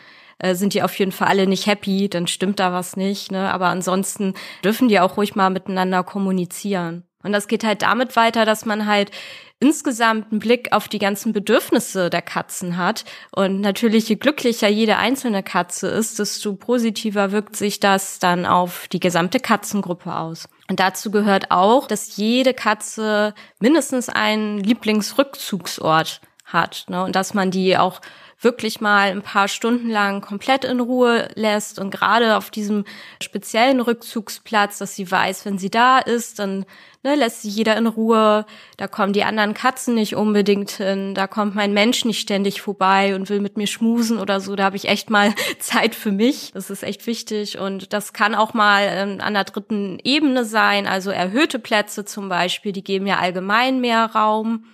äh, 0.42 0.54
sind 0.54 0.74
die 0.74 0.82
auf 0.82 0.98
jeden 0.98 1.12
Fall 1.12 1.28
alle 1.28 1.46
nicht 1.46 1.66
happy, 1.66 2.10
dann 2.10 2.26
stimmt 2.26 2.60
da 2.60 2.72
was 2.72 2.96
nicht, 2.96 3.32
ne? 3.32 3.50
Aber 3.52 3.68
ansonsten 3.68 4.34
dürfen 4.62 4.88
die 4.88 5.00
auch 5.00 5.16
ruhig 5.16 5.34
mal 5.34 5.50
miteinander 5.50 6.02
kommunizieren. 6.02 7.04
Und 7.22 7.32
das 7.32 7.46
geht 7.46 7.64
halt 7.64 7.82
damit 7.82 8.16
weiter, 8.16 8.44
dass 8.44 8.66
man 8.66 8.86
halt 8.86 9.12
insgesamt 9.60 10.32
einen 10.32 10.40
Blick 10.40 10.72
auf 10.72 10.88
die 10.88 10.98
ganzen 10.98 11.32
Bedürfnisse 11.32 12.10
der 12.10 12.20
Katzen 12.20 12.76
hat. 12.76 13.04
Und 13.30 13.60
natürlich, 13.60 14.08
je 14.08 14.16
glücklicher 14.16 14.66
jede 14.66 14.96
einzelne 14.96 15.44
Katze 15.44 15.86
ist, 15.86 16.18
desto 16.18 16.56
positiver 16.56 17.30
wirkt 17.30 17.54
sich 17.54 17.78
das 17.78 18.18
dann 18.18 18.44
auf 18.44 18.88
die 18.88 18.98
gesamte 18.98 19.38
Katzengruppe 19.38 20.16
aus. 20.16 20.48
Und 20.68 20.80
dazu 20.80 21.12
gehört 21.12 21.52
auch, 21.52 21.86
dass 21.86 22.16
jede 22.16 22.54
Katze 22.54 23.34
mindestens 23.60 24.08
einen 24.08 24.58
Lieblingsrückzugsort 24.58 26.20
hat. 26.44 26.86
Ne? 26.88 27.04
Und 27.04 27.14
dass 27.14 27.32
man 27.32 27.52
die 27.52 27.78
auch 27.78 28.00
wirklich 28.42 28.80
mal 28.80 29.10
ein 29.10 29.22
paar 29.22 29.48
Stunden 29.48 29.88
lang 29.88 30.20
komplett 30.20 30.64
in 30.64 30.80
Ruhe 30.80 31.28
lässt 31.34 31.78
und 31.78 31.90
gerade 31.90 32.36
auf 32.36 32.50
diesem 32.50 32.84
speziellen 33.20 33.80
Rückzugsplatz, 33.80 34.78
dass 34.78 34.96
sie 34.96 35.10
weiß, 35.10 35.44
wenn 35.44 35.58
sie 35.58 35.70
da 35.70 35.98
ist, 35.98 36.38
dann 36.38 36.66
ne, 37.02 37.14
lässt 37.14 37.42
sie 37.42 37.48
jeder 37.48 37.76
in 37.76 37.86
Ruhe. 37.86 38.46
Da 38.76 38.88
kommen 38.88 39.12
die 39.12 39.24
anderen 39.24 39.54
Katzen 39.54 39.94
nicht 39.94 40.16
unbedingt 40.16 40.72
hin. 40.72 41.14
Da 41.14 41.26
kommt 41.26 41.54
mein 41.54 41.72
Mensch 41.72 42.04
nicht 42.04 42.20
ständig 42.20 42.60
vorbei 42.60 43.14
und 43.14 43.28
will 43.28 43.40
mit 43.40 43.56
mir 43.56 43.66
schmusen 43.66 44.18
oder 44.18 44.40
so. 44.40 44.56
Da 44.56 44.64
habe 44.64 44.76
ich 44.76 44.88
echt 44.88 45.10
mal 45.10 45.34
Zeit 45.58 45.94
für 45.94 46.12
mich. 46.12 46.52
Das 46.52 46.70
ist 46.70 46.82
echt 46.82 47.06
wichtig 47.06 47.58
und 47.58 47.92
das 47.92 48.12
kann 48.12 48.34
auch 48.34 48.54
mal 48.54 48.82
ähm, 48.88 49.18
an 49.20 49.34
der 49.34 49.44
dritten 49.44 49.98
Ebene 50.02 50.44
sein. 50.44 50.86
Also 50.86 51.10
erhöhte 51.10 51.58
Plätze 51.58 52.04
zum 52.04 52.28
Beispiel, 52.28 52.72
die 52.72 52.84
geben 52.84 53.06
ja 53.06 53.18
allgemein 53.18 53.80
mehr 53.80 54.06
Raum. 54.06 54.64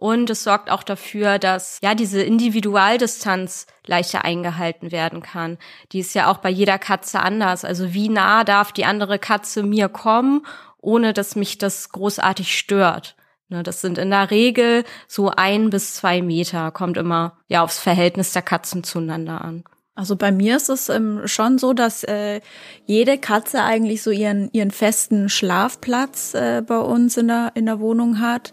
Und 0.00 0.30
es 0.30 0.44
sorgt 0.44 0.70
auch 0.70 0.84
dafür, 0.84 1.40
dass 1.40 1.80
ja 1.82 1.96
diese 1.96 2.22
Individualdistanz 2.22 3.66
leichter 3.84 4.24
eingehalten 4.24 4.92
werden 4.92 5.22
kann. 5.22 5.58
Die 5.90 5.98
ist 5.98 6.14
ja 6.14 6.30
auch 6.30 6.36
bei 6.36 6.50
jeder 6.50 6.78
Katze 6.78 7.18
anders. 7.18 7.64
Also 7.64 7.92
wie 7.94 8.08
nah 8.08 8.44
darf 8.44 8.70
die 8.70 8.84
andere 8.84 9.18
Katze 9.18 9.64
mir 9.64 9.88
kommen, 9.88 10.46
ohne 10.80 11.12
dass 11.12 11.34
mich 11.34 11.58
das 11.58 11.88
großartig 11.88 12.56
stört. 12.56 13.16
Ne, 13.48 13.64
das 13.64 13.80
sind 13.80 13.98
in 13.98 14.10
der 14.10 14.30
Regel 14.30 14.84
so 15.08 15.30
ein 15.30 15.70
bis 15.70 15.94
zwei 15.94 16.22
Meter, 16.22 16.70
kommt 16.70 16.96
immer 16.96 17.36
ja 17.48 17.64
aufs 17.64 17.80
Verhältnis 17.80 18.32
der 18.32 18.42
Katzen 18.42 18.84
zueinander 18.84 19.40
an. 19.40 19.64
Also 19.98 20.14
bei 20.14 20.30
mir 20.30 20.56
ist 20.56 20.68
es 20.68 20.88
ähm, 20.90 21.22
schon 21.24 21.58
so, 21.58 21.72
dass 21.72 22.04
äh, 22.04 22.40
jede 22.86 23.18
Katze 23.18 23.64
eigentlich 23.64 24.00
so 24.04 24.12
ihren 24.12 24.48
ihren 24.52 24.70
festen 24.70 25.28
Schlafplatz 25.28 26.34
äh, 26.34 26.62
bei 26.64 26.78
uns 26.78 27.16
in 27.16 27.26
der 27.26 27.50
in 27.56 27.66
der 27.66 27.80
Wohnung 27.80 28.20
hat. 28.20 28.52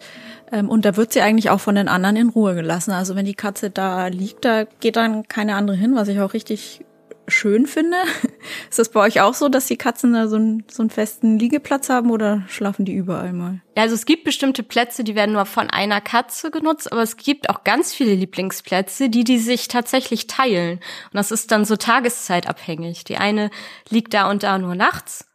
Ähm, 0.52 0.70
und 0.70 0.86
da 0.86 0.98
wird 0.98 1.14
sie 1.14 1.22
eigentlich 1.22 1.52
auch 1.52 1.60
von 1.60 1.76
den 1.76 1.88
anderen 1.88 2.16
in 2.16 2.30
Ruhe 2.30 2.56
gelassen. 2.56 2.94
Also 2.94 3.16
wenn 3.16 3.26
die 3.26 3.36
Katze 3.36 3.70
da 3.70 4.08
liegt, 4.08 4.44
da 4.44 4.64
geht 4.80 4.96
dann 4.96 5.28
keine 5.28 5.54
andere 5.54 5.78
hin, 5.78 5.94
was 5.94 6.08
ich 6.08 6.20
auch 6.20 6.34
richtig 6.34 6.84
schön 7.28 7.66
finde. 7.66 7.98
Ist 8.70 8.80
das 8.80 8.90
bei 8.90 9.00
euch 9.02 9.22
auch 9.22 9.34
so, 9.34 9.50
dass 9.50 9.68
die 9.68 9.78
Katzen 9.78 10.14
da 10.14 10.28
so 10.28 10.36
einen, 10.36 10.64
so 10.70 10.84
einen 10.84 10.90
festen 10.90 11.40
Liegeplatz 11.40 11.90
haben 11.90 12.12
oder 12.12 12.44
schlafen 12.48 12.86
die 12.86 12.94
überall 12.94 13.34
mal? 13.34 13.62
Ja, 13.76 13.84
also 13.84 13.96
es 13.96 14.06
gibt 14.06 14.24
bestimmte 14.24 14.64
Plätze, 14.64 15.04
die 15.04 15.16
werden 15.16 15.34
nur 15.34 15.46
von 15.46 15.70
einer 15.70 16.02
Katze 16.02 16.52
genutzt, 16.52 16.92
aber 16.92 17.02
es 17.02 17.18
gibt 17.18 17.50
auch 17.50 17.64
ganz 17.64 17.94
viele 17.94 18.14
Lieblingsplätze, 18.14 19.10
die 19.10 19.24
die 19.24 19.40
sich 19.40 19.68
tatsächlich 19.68 20.28
teilen. 20.28 20.80
Und 20.80 21.16
das 21.16 21.32
ist 21.32 21.52
dann 21.52 21.66
so 21.66 21.76
tageszeitabhängig. 21.76 23.04
Die 23.04 23.18
eine 23.18 23.50
liegt 23.90 24.14
da 24.14 24.30
und 24.30 24.44
da 24.44 24.58
nur 24.58 24.76
nachts 24.76 25.26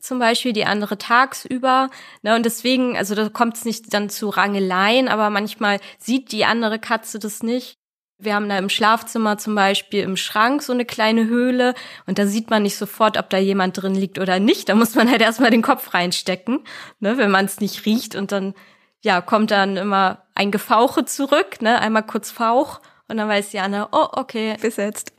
zum 0.00 0.18
Beispiel, 0.18 0.52
die 0.52 0.64
andere 0.64 0.98
tagsüber. 0.98 1.90
Ne, 2.22 2.34
und 2.34 2.44
deswegen, 2.44 2.96
also 2.96 3.14
da 3.14 3.28
kommt 3.28 3.56
es 3.56 3.64
nicht 3.64 3.92
dann 3.92 4.08
zu 4.08 4.28
Rangeleien, 4.28 5.08
aber 5.08 5.30
manchmal 5.30 5.78
sieht 5.98 6.32
die 6.32 6.44
andere 6.44 6.78
Katze 6.78 7.18
das 7.18 7.42
nicht. 7.42 7.79
Wir 8.20 8.34
haben 8.34 8.48
da 8.48 8.58
im 8.58 8.68
Schlafzimmer 8.68 9.38
zum 9.38 9.54
Beispiel 9.54 10.02
im 10.02 10.16
Schrank 10.16 10.62
so 10.62 10.72
eine 10.72 10.84
kleine 10.84 11.26
Höhle 11.26 11.74
und 12.06 12.18
da 12.18 12.26
sieht 12.26 12.50
man 12.50 12.62
nicht 12.62 12.76
sofort, 12.76 13.16
ob 13.16 13.30
da 13.30 13.38
jemand 13.38 13.80
drin 13.80 13.94
liegt 13.94 14.18
oder 14.18 14.38
nicht. 14.38 14.68
Da 14.68 14.74
muss 14.74 14.94
man 14.94 15.10
halt 15.10 15.22
erstmal 15.22 15.50
den 15.50 15.62
Kopf 15.62 15.94
reinstecken, 15.94 16.60
ne, 17.00 17.18
wenn 17.18 17.30
man 17.30 17.46
es 17.46 17.60
nicht 17.60 17.86
riecht 17.86 18.14
und 18.14 18.32
dann 18.32 18.54
ja 19.02 19.20
kommt 19.20 19.50
dann 19.50 19.76
immer 19.76 20.22
ein 20.34 20.50
Gefauche 20.50 21.04
zurück, 21.04 21.62
ne, 21.62 21.80
einmal 21.80 22.04
kurz 22.04 22.30
Fauch 22.30 22.80
und 23.08 23.16
dann 23.16 23.28
weiß 23.28 23.52
Jana, 23.52 23.88
oh 23.90 24.08
okay, 24.12 24.56
besetzt. 24.60 25.12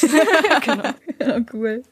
genau. 0.62 0.90
Ja, 1.20 1.40
cool. 1.52 1.82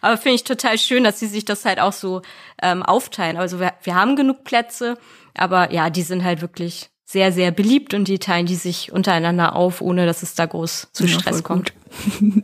Aber 0.00 0.16
finde 0.16 0.36
ich 0.36 0.44
total 0.44 0.78
schön, 0.78 1.04
dass 1.04 1.18
sie 1.18 1.26
sich 1.26 1.44
das 1.44 1.64
halt 1.64 1.80
auch 1.80 1.92
so 1.92 2.22
ähm, 2.62 2.82
aufteilen. 2.82 3.36
Also 3.36 3.60
wir, 3.60 3.72
wir 3.82 3.94
haben 3.94 4.16
genug 4.16 4.44
Plätze, 4.44 4.96
aber 5.34 5.72
ja, 5.72 5.90
die 5.90 6.02
sind 6.02 6.24
halt 6.24 6.40
wirklich 6.40 6.91
sehr, 7.12 7.30
sehr 7.30 7.50
beliebt 7.50 7.92
und 7.92 8.08
die 8.08 8.18
teilen 8.18 8.46
die 8.46 8.54
sich 8.54 8.90
untereinander 8.90 9.54
auf, 9.54 9.82
ohne 9.82 10.06
dass 10.06 10.22
es 10.22 10.34
da 10.34 10.46
groß 10.46 10.88
zu 10.92 11.06
Stress 11.06 11.36
ja, 11.36 11.42
kommt. 11.42 11.72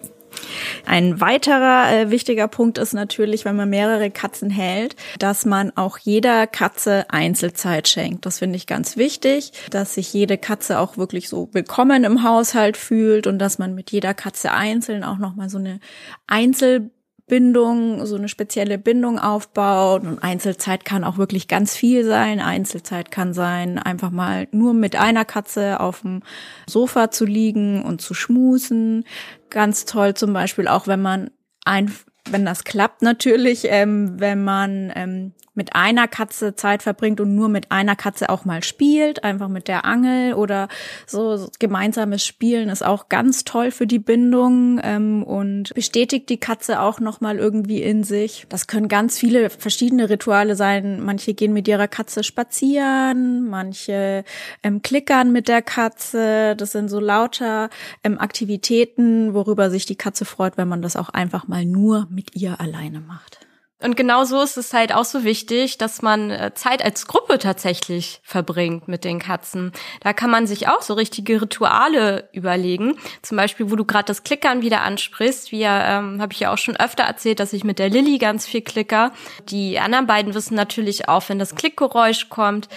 Ein 0.84 1.20
weiterer 1.20 1.90
äh, 1.90 2.10
wichtiger 2.10 2.48
Punkt 2.48 2.76
ist 2.76 2.92
natürlich, 2.92 3.46
wenn 3.46 3.56
man 3.56 3.70
mehrere 3.70 4.10
Katzen 4.10 4.50
hält, 4.50 4.94
dass 5.18 5.46
man 5.46 5.76
auch 5.76 5.98
jeder 5.98 6.46
Katze 6.46 7.06
Einzelzeit 7.08 7.88
schenkt. 7.88 8.26
Das 8.26 8.38
finde 8.38 8.56
ich 8.56 8.66
ganz 8.66 8.96
wichtig, 8.96 9.52
dass 9.70 9.94
sich 9.94 10.12
jede 10.12 10.36
Katze 10.36 10.78
auch 10.78 10.98
wirklich 10.98 11.28
so 11.28 11.48
willkommen 11.52 12.04
im 12.04 12.22
Haushalt 12.22 12.76
fühlt 12.76 13.26
und 13.26 13.38
dass 13.38 13.58
man 13.58 13.74
mit 13.74 13.90
jeder 13.90 14.12
Katze 14.14 14.52
einzeln 14.52 15.02
auch 15.02 15.18
nochmal 15.18 15.48
so 15.48 15.58
eine 15.58 15.80
Einzel 16.26 16.90
Bindung, 17.28 18.04
so 18.06 18.16
eine 18.16 18.28
spezielle 18.28 18.78
Bindung 18.78 19.18
aufbaut. 19.18 20.02
Und 20.02 20.22
Einzelzeit 20.22 20.84
kann 20.84 21.04
auch 21.04 21.18
wirklich 21.18 21.46
ganz 21.46 21.76
viel 21.76 22.04
sein. 22.04 22.40
Einzelzeit 22.40 23.10
kann 23.10 23.34
sein, 23.34 23.78
einfach 23.78 24.10
mal 24.10 24.48
nur 24.50 24.74
mit 24.74 24.96
einer 24.96 25.24
Katze 25.24 25.80
auf 25.80 26.00
dem 26.00 26.22
Sofa 26.68 27.10
zu 27.10 27.24
liegen 27.24 27.84
und 27.84 28.00
zu 28.00 28.14
schmusen. 28.14 29.04
Ganz 29.50 29.84
toll 29.84 30.14
zum 30.14 30.32
Beispiel 30.32 30.66
auch, 30.66 30.86
wenn 30.86 31.02
man 31.02 31.30
ein, 31.64 31.92
wenn 32.30 32.44
das 32.44 32.64
klappt 32.64 33.02
natürlich, 33.02 33.66
ähm, 33.68 34.20
wenn 34.20 34.44
man 34.44 34.92
ähm, 34.94 35.32
mit 35.58 35.74
einer 35.74 36.08
Katze 36.08 36.54
Zeit 36.54 36.82
verbringt 36.82 37.20
und 37.20 37.34
nur 37.34 37.48
mit 37.48 37.70
einer 37.70 37.96
Katze 37.96 38.30
auch 38.30 38.44
mal 38.44 38.62
spielt, 38.62 39.24
einfach 39.24 39.48
mit 39.48 39.66
der 39.66 39.84
Angel 39.84 40.34
oder 40.34 40.68
so 41.06 41.50
gemeinsames 41.58 42.24
Spielen 42.24 42.68
ist 42.68 42.84
auch 42.84 43.08
ganz 43.08 43.42
toll 43.44 43.72
für 43.72 43.86
die 43.86 43.98
Bindung 43.98 44.80
ähm, 44.82 45.24
und 45.24 45.74
bestätigt 45.74 46.28
die 46.30 46.38
Katze 46.38 46.80
auch 46.80 47.00
noch 47.00 47.20
mal 47.20 47.38
irgendwie 47.38 47.82
in 47.82 48.04
sich. 48.04 48.46
Das 48.48 48.68
können 48.68 48.86
ganz 48.86 49.18
viele 49.18 49.50
verschiedene 49.50 50.08
Rituale 50.08 50.54
sein. 50.54 51.00
Manche 51.04 51.34
gehen 51.34 51.52
mit 51.52 51.66
ihrer 51.66 51.88
Katze 51.88 52.22
spazieren, 52.22 53.48
manche 53.50 54.24
ähm, 54.62 54.80
klickern 54.80 55.32
mit 55.32 55.48
der 55.48 55.62
Katze. 55.62 56.54
Das 56.56 56.70
sind 56.70 56.88
so 56.88 57.00
lauter 57.00 57.68
ähm, 58.04 58.20
Aktivitäten, 58.20 59.34
worüber 59.34 59.70
sich 59.70 59.86
die 59.86 59.96
Katze 59.96 60.24
freut, 60.24 60.56
wenn 60.56 60.68
man 60.68 60.82
das 60.82 60.94
auch 60.94 61.08
einfach 61.08 61.48
mal 61.48 61.64
nur 61.64 62.06
mit 62.18 62.34
ihr 62.34 62.60
alleine 62.60 62.98
macht. 62.98 63.38
Und 63.80 63.96
genau 63.96 64.24
so 64.24 64.42
ist 64.42 64.56
es 64.56 64.74
halt 64.74 64.92
auch 64.92 65.04
so 65.04 65.22
wichtig, 65.22 65.78
dass 65.78 66.02
man 66.02 66.32
äh, 66.32 66.52
Zeit 66.52 66.84
als 66.84 67.06
Gruppe 67.06 67.38
tatsächlich 67.38 68.20
verbringt 68.24 68.88
mit 68.88 69.04
den 69.04 69.20
Katzen. 69.20 69.70
Da 70.00 70.12
kann 70.12 70.30
man 70.30 70.48
sich 70.48 70.66
auch 70.66 70.82
so 70.82 70.94
richtige 70.94 71.40
Rituale 71.40 72.28
überlegen. 72.32 72.98
Zum 73.22 73.36
Beispiel, 73.36 73.70
wo 73.70 73.76
du 73.76 73.84
gerade 73.84 74.06
das 74.06 74.24
Klickern 74.24 74.62
wieder 74.62 74.82
ansprichst. 74.82 75.52
Wir 75.52 75.68
ähm, 75.68 76.20
habe 76.20 76.32
ich 76.32 76.40
ja 76.40 76.52
auch 76.52 76.58
schon 76.58 76.76
öfter 76.76 77.04
erzählt, 77.04 77.38
dass 77.38 77.52
ich 77.52 77.62
mit 77.62 77.78
der 77.78 77.88
Lilly 77.88 78.18
ganz 78.18 78.48
viel 78.48 78.62
klicker. 78.62 79.12
Die 79.48 79.78
anderen 79.78 80.08
beiden 80.08 80.34
wissen 80.34 80.56
natürlich 80.56 81.08
auch, 81.08 81.28
wenn 81.28 81.38
das 81.38 81.54
Klickgeräusch 81.54 82.30
kommt, 82.30 82.68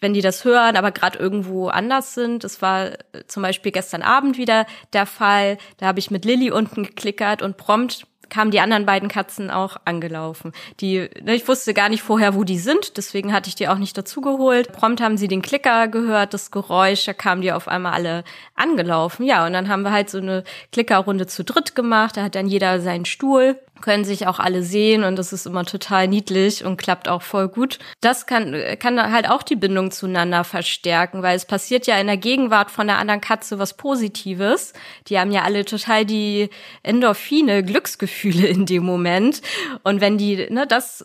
wenn 0.00 0.14
die 0.14 0.22
das 0.22 0.46
hören, 0.46 0.78
aber 0.78 0.90
gerade 0.90 1.18
irgendwo 1.18 1.68
anders 1.68 2.14
sind. 2.14 2.44
Das 2.44 2.62
war 2.62 2.86
äh, 2.86 2.96
zum 3.26 3.42
Beispiel 3.42 3.72
gestern 3.72 4.00
Abend 4.00 4.38
wieder 4.38 4.64
der 4.94 5.04
Fall. 5.04 5.58
Da 5.76 5.84
habe 5.84 5.98
ich 5.98 6.10
mit 6.10 6.24
Lilly 6.24 6.50
unten 6.50 6.84
geklickert 6.84 7.42
und 7.42 7.58
prompt 7.58 8.06
kamen 8.30 8.50
die 8.50 8.60
anderen 8.60 8.86
beiden 8.86 9.08
Katzen 9.08 9.50
auch 9.50 9.76
angelaufen. 9.84 10.52
Die, 10.80 11.08
ne, 11.22 11.34
ich 11.34 11.46
wusste 11.46 11.74
gar 11.74 11.88
nicht 11.88 12.02
vorher, 12.02 12.34
wo 12.34 12.44
die 12.44 12.58
sind, 12.58 12.96
deswegen 12.96 13.32
hatte 13.32 13.48
ich 13.48 13.54
die 13.54 13.68
auch 13.68 13.78
nicht 13.78 13.96
dazugeholt. 13.96 14.72
Prompt 14.72 15.00
haben 15.00 15.16
sie 15.16 15.28
den 15.28 15.42
Klicker 15.42 15.88
gehört, 15.88 16.34
das 16.34 16.50
Geräusch, 16.50 17.04
da 17.04 17.12
kamen 17.12 17.42
die 17.42 17.52
auf 17.52 17.68
einmal 17.68 17.92
alle 17.92 18.24
angelaufen. 18.54 19.24
Ja, 19.24 19.46
und 19.46 19.52
dann 19.52 19.68
haben 19.68 19.82
wir 19.82 19.92
halt 19.92 20.10
so 20.10 20.18
eine 20.18 20.44
Klickerrunde 20.72 21.26
zu 21.26 21.44
dritt 21.44 21.74
gemacht. 21.74 22.16
Da 22.16 22.22
hat 22.22 22.34
dann 22.34 22.46
jeder 22.46 22.80
seinen 22.80 23.04
Stuhl 23.04 23.58
können 23.84 24.04
sich 24.04 24.26
auch 24.26 24.38
alle 24.38 24.62
sehen 24.62 25.04
und 25.04 25.16
das 25.16 25.34
ist 25.34 25.44
immer 25.44 25.66
total 25.66 26.08
niedlich 26.08 26.64
und 26.64 26.78
klappt 26.78 27.06
auch 27.06 27.20
voll 27.20 27.48
gut. 27.48 27.78
Das 28.00 28.24
kann, 28.24 28.56
kann 28.78 29.12
halt 29.12 29.28
auch 29.28 29.42
die 29.42 29.56
Bindung 29.56 29.90
zueinander 29.90 30.42
verstärken, 30.42 31.22
weil 31.22 31.36
es 31.36 31.44
passiert 31.44 31.86
ja 31.86 31.98
in 31.98 32.06
der 32.06 32.16
Gegenwart 32.16 32.70
von 32.70 32.86
der 32.86 32.96
anderen 32.96 33.20
Katze 33.20 33.58
was 33.58 33.76
Positives. 33.76 34.72
Die 35.08 35.20
haben 35.20 35.32
ja 35.32 35.42
alle 35.42 35.66
total 35.66 36.06
die 36.06 36.48
Endorphine, 36.82 37.62
Glücksgefühle 37.62 38.46
in 38.46 38.64
dem 38.64 38.84
Moment. 38.84 39.42
Und 39.82 40.00
wenn 40.00 40.16
die, 40.16 40.50
ne, 40.50 40.66
das 40.66 41.04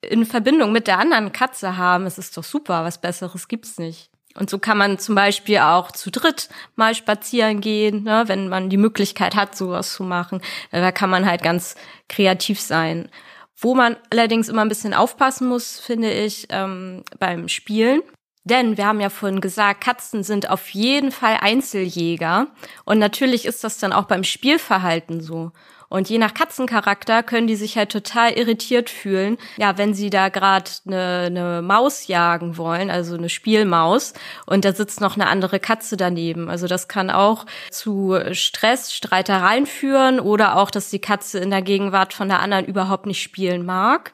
in 0.00 0.24
Verbindung 0.24 0.72
mit 0.72 0.86
der 0.86 0.98
anderen 0.98 1.32
Katze 1.32 1.76
haben, 1.76 2.06
es 2.06 2.16
ist 2.16 2.38
doch 2.38 2.44
super, 2.44 2.84
was 2.84 3.02
Besseres 3.02 3.48
gibt's 3.48 3.76
nicht. 3.78 4.10
Und 4.38 4.48
so 4.48 4.58
kann 4.58 4.78
man 4.78 4.98
zum 4.98 5.14
Beispiel 5.14 5.58
auch 5.58 5.90
zu 5.90 6.10
dritt 6.10 6.48
mal 6.76 6.94
spazieren 6.94 7.60
gehen, 7.60 8.04
ne, 8.04 8.24
wenn 8.26 8.48
man 8.48 8.70
die 8.70 8.76
Möglichkeit 8.76 9.34
hat, 9.34 9.56
sowas 9.56 9.94
zu 9.94 10.04
machen. 10.04 10.40
Da 10.70 10.92
kann 10.92 11.10
man 11.10 11.26
halt 11.26 11.42
ganz 11.42 11.74
kreativ 12.08 12.60
sein. 12.60 13.08
Wo 13.56 13.74
man 13.74 13.96
allerdings 14.10 14.48
immer 14.48 14.62
ein 14.62 14.68
bisschen 14.68 14.94
aufpassen 14.94 15.48
muss, 15.48 15.80
finde 15.80 16.12
ich, 16.12 16.46
ähm, 16.50 17.02
beim 17.18 17.48
Spielen. 17.48 18.02
Denn 18.44 18.76
wir 18.76 18.86
haben 18.86 19.00
ja 19.00 19.10
vorhin 19.10 19.40
gesagt, 19.40 19.82
Katzen 19.82 20.22
sind 20.22 20.48
auf 20.48 20.68
jeden 20.70 21.10
Fall 21.10 21.38
Einzeljäger. 21.40 22.46
Und 22.84 22.98
natürlich 22.98 23.44
ist 23.44 23.64
das 23.64 23.78
dann 23.78 23.92
auch 23.92 24.04
beim 24.04 24.22
Spielverhalten 24.22 25.20
so. 25.20 25.50
Und 25.88 26.10
je 26.10 26.18
nach 26.18 26.34
Katzencharakter 26.34 27.22
können 27.22 27.46
die 27.46 27.56
sich 27.56 27.78
halt 27.78 27.90
total 27.90 28.32
irritiert 28.32 28.90
fühlen, 28.90 29.38
ja, 29.56 29.78
wenn 29.78 29.94
sie 29.94 30.10
da 30.10 30.28
gerade 30.28 30.70
eine, 30.86 31.24
eine 31.26 31.62
Maus 31.62 32.08
jagen 32.08 32.58
wollen, 32.58 32.90
also 32.90 33.16
eine 33.16 33.30
Spielmaus, 33.30 34.12
und 34.44 34.64
da 34.64 34.72
sitzt 34.72 35.00
noch 35.00 35.14
eine 35.14 35.28
andere 35.28 35.60
Katze 35.60 35.96
daneben. 35.96 36.50
Also 36.50 36.66
das 36.66 36.88
kann 36.88 37.10
auch 37.10 37.46
zu 37.70 38.18
Stress, 38.32 38.92
Streitereien 38.92 39.66
führen 39.66 40.20
oder 40.20 40.56
auch, 40.56 40.70
dass 40.70 40.90
die 40.90 41.00
Katze 41.00 41.38
in 41.38 41.50
der 41.50 41.62
Gegenwart 41.62 42.12
von 42.12 42.28
der 42.28 42.40
anderen 42.40 42.66
überhaupt 42.66 43.06
nicht 43.06 43.22
spielen 43.22 43.64
mag. 43.64 44.12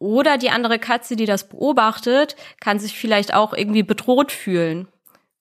Oder 0.00 0.38
die 0.38 0.50
andere 0.50 0.78
Katze, 0.78 1.14
die 1.14 1.26
das 1.26 1.48
beobachtet, 1.48 2.34
kann 2.58 2.78
sich 2.78 2.98
vielleicht 2.98 3.34
auch 3.34 3.52
irgendwie 3.52 3.82
bedroht 3.82 4.32
fühlen 4.32 4.88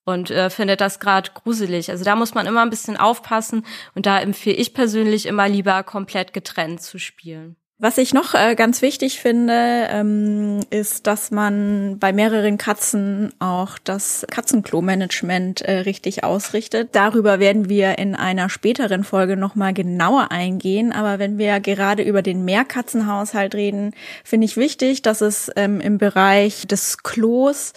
und 0.10 0.32
äh, 0.32 0.50
findet 0.50 0.82
das 0.82 1.00
gerade 1.00 1.32
gruselig. 1.34 1.90
Also 1.90 2.04
da 2.04 2.16
muss 2.16 2.34
man 2.34 2.46
immer 2.46 2.62
ein 2.62 2.70
bisschen 2.70 2.98
aufpassen 2.98 3.66
und 3.96 4.06
da 4.06 4.20
empfehle 4.20 4.56
ich 4.58 4.74
persönlich 4.74 5.26
immer 5.26 5.48
lieber 5.48 5.84
komplett 5.84 6.34
getrennt 6.34 6.82
zu 6.82 7.00
spielen. 7.00 7.56
Was 7.82 7.98
ich 7.98 8.14
noch 8.14 8.34
äh, 8.34 8.56
ganz 8.56 8.82
wichtig 8.82 9.22
finde, 9.22 9.88
ähm, 9.90 10.60
ist, 10.70 11.08
dass 11.08 11.32
man 11.32 11.98
bei 11.98 12.12
mehreren 12.12 12.58
Katzen 12.58 13.32
auch 13.40 13.78
das 13.82 14.26
Katzenklo-Management 14.30 15.62
äh, 15.62 15.78
richtig 15.80 16.26
ausrichtet. 16.26 16.90
Darüber 16.92 17.40
werden 17.40 17.70
wir 17.70 17.98
in 17.98 18.16
einer 18.16 18.50
späteren 18.50 19.06
Folge 19.06 19.38
nochmal 19.38 19.74
genauer 19.74 20.30
eingehen. 20.30 20.92
Aber 20.92 21.20
wenn 21.20 21.38
wir 21.38 21.62
gerade 21.62 22.04
über 22.04 22.22
den 22.22 22.44
Mehrkatzenhaushalt 22.44 23.56
reden, 23.56 23.94
finde 24.26 24.44
ich 24.44 24.58
wichtig, 24.58 25.02
dass 25.02 25.22
es 25.22 25.50
ähm, 25.56 25.80
im 25.80 26.00
Bereich 26.00 26.68
des 26.68 26.98
Klos 26.98 27.72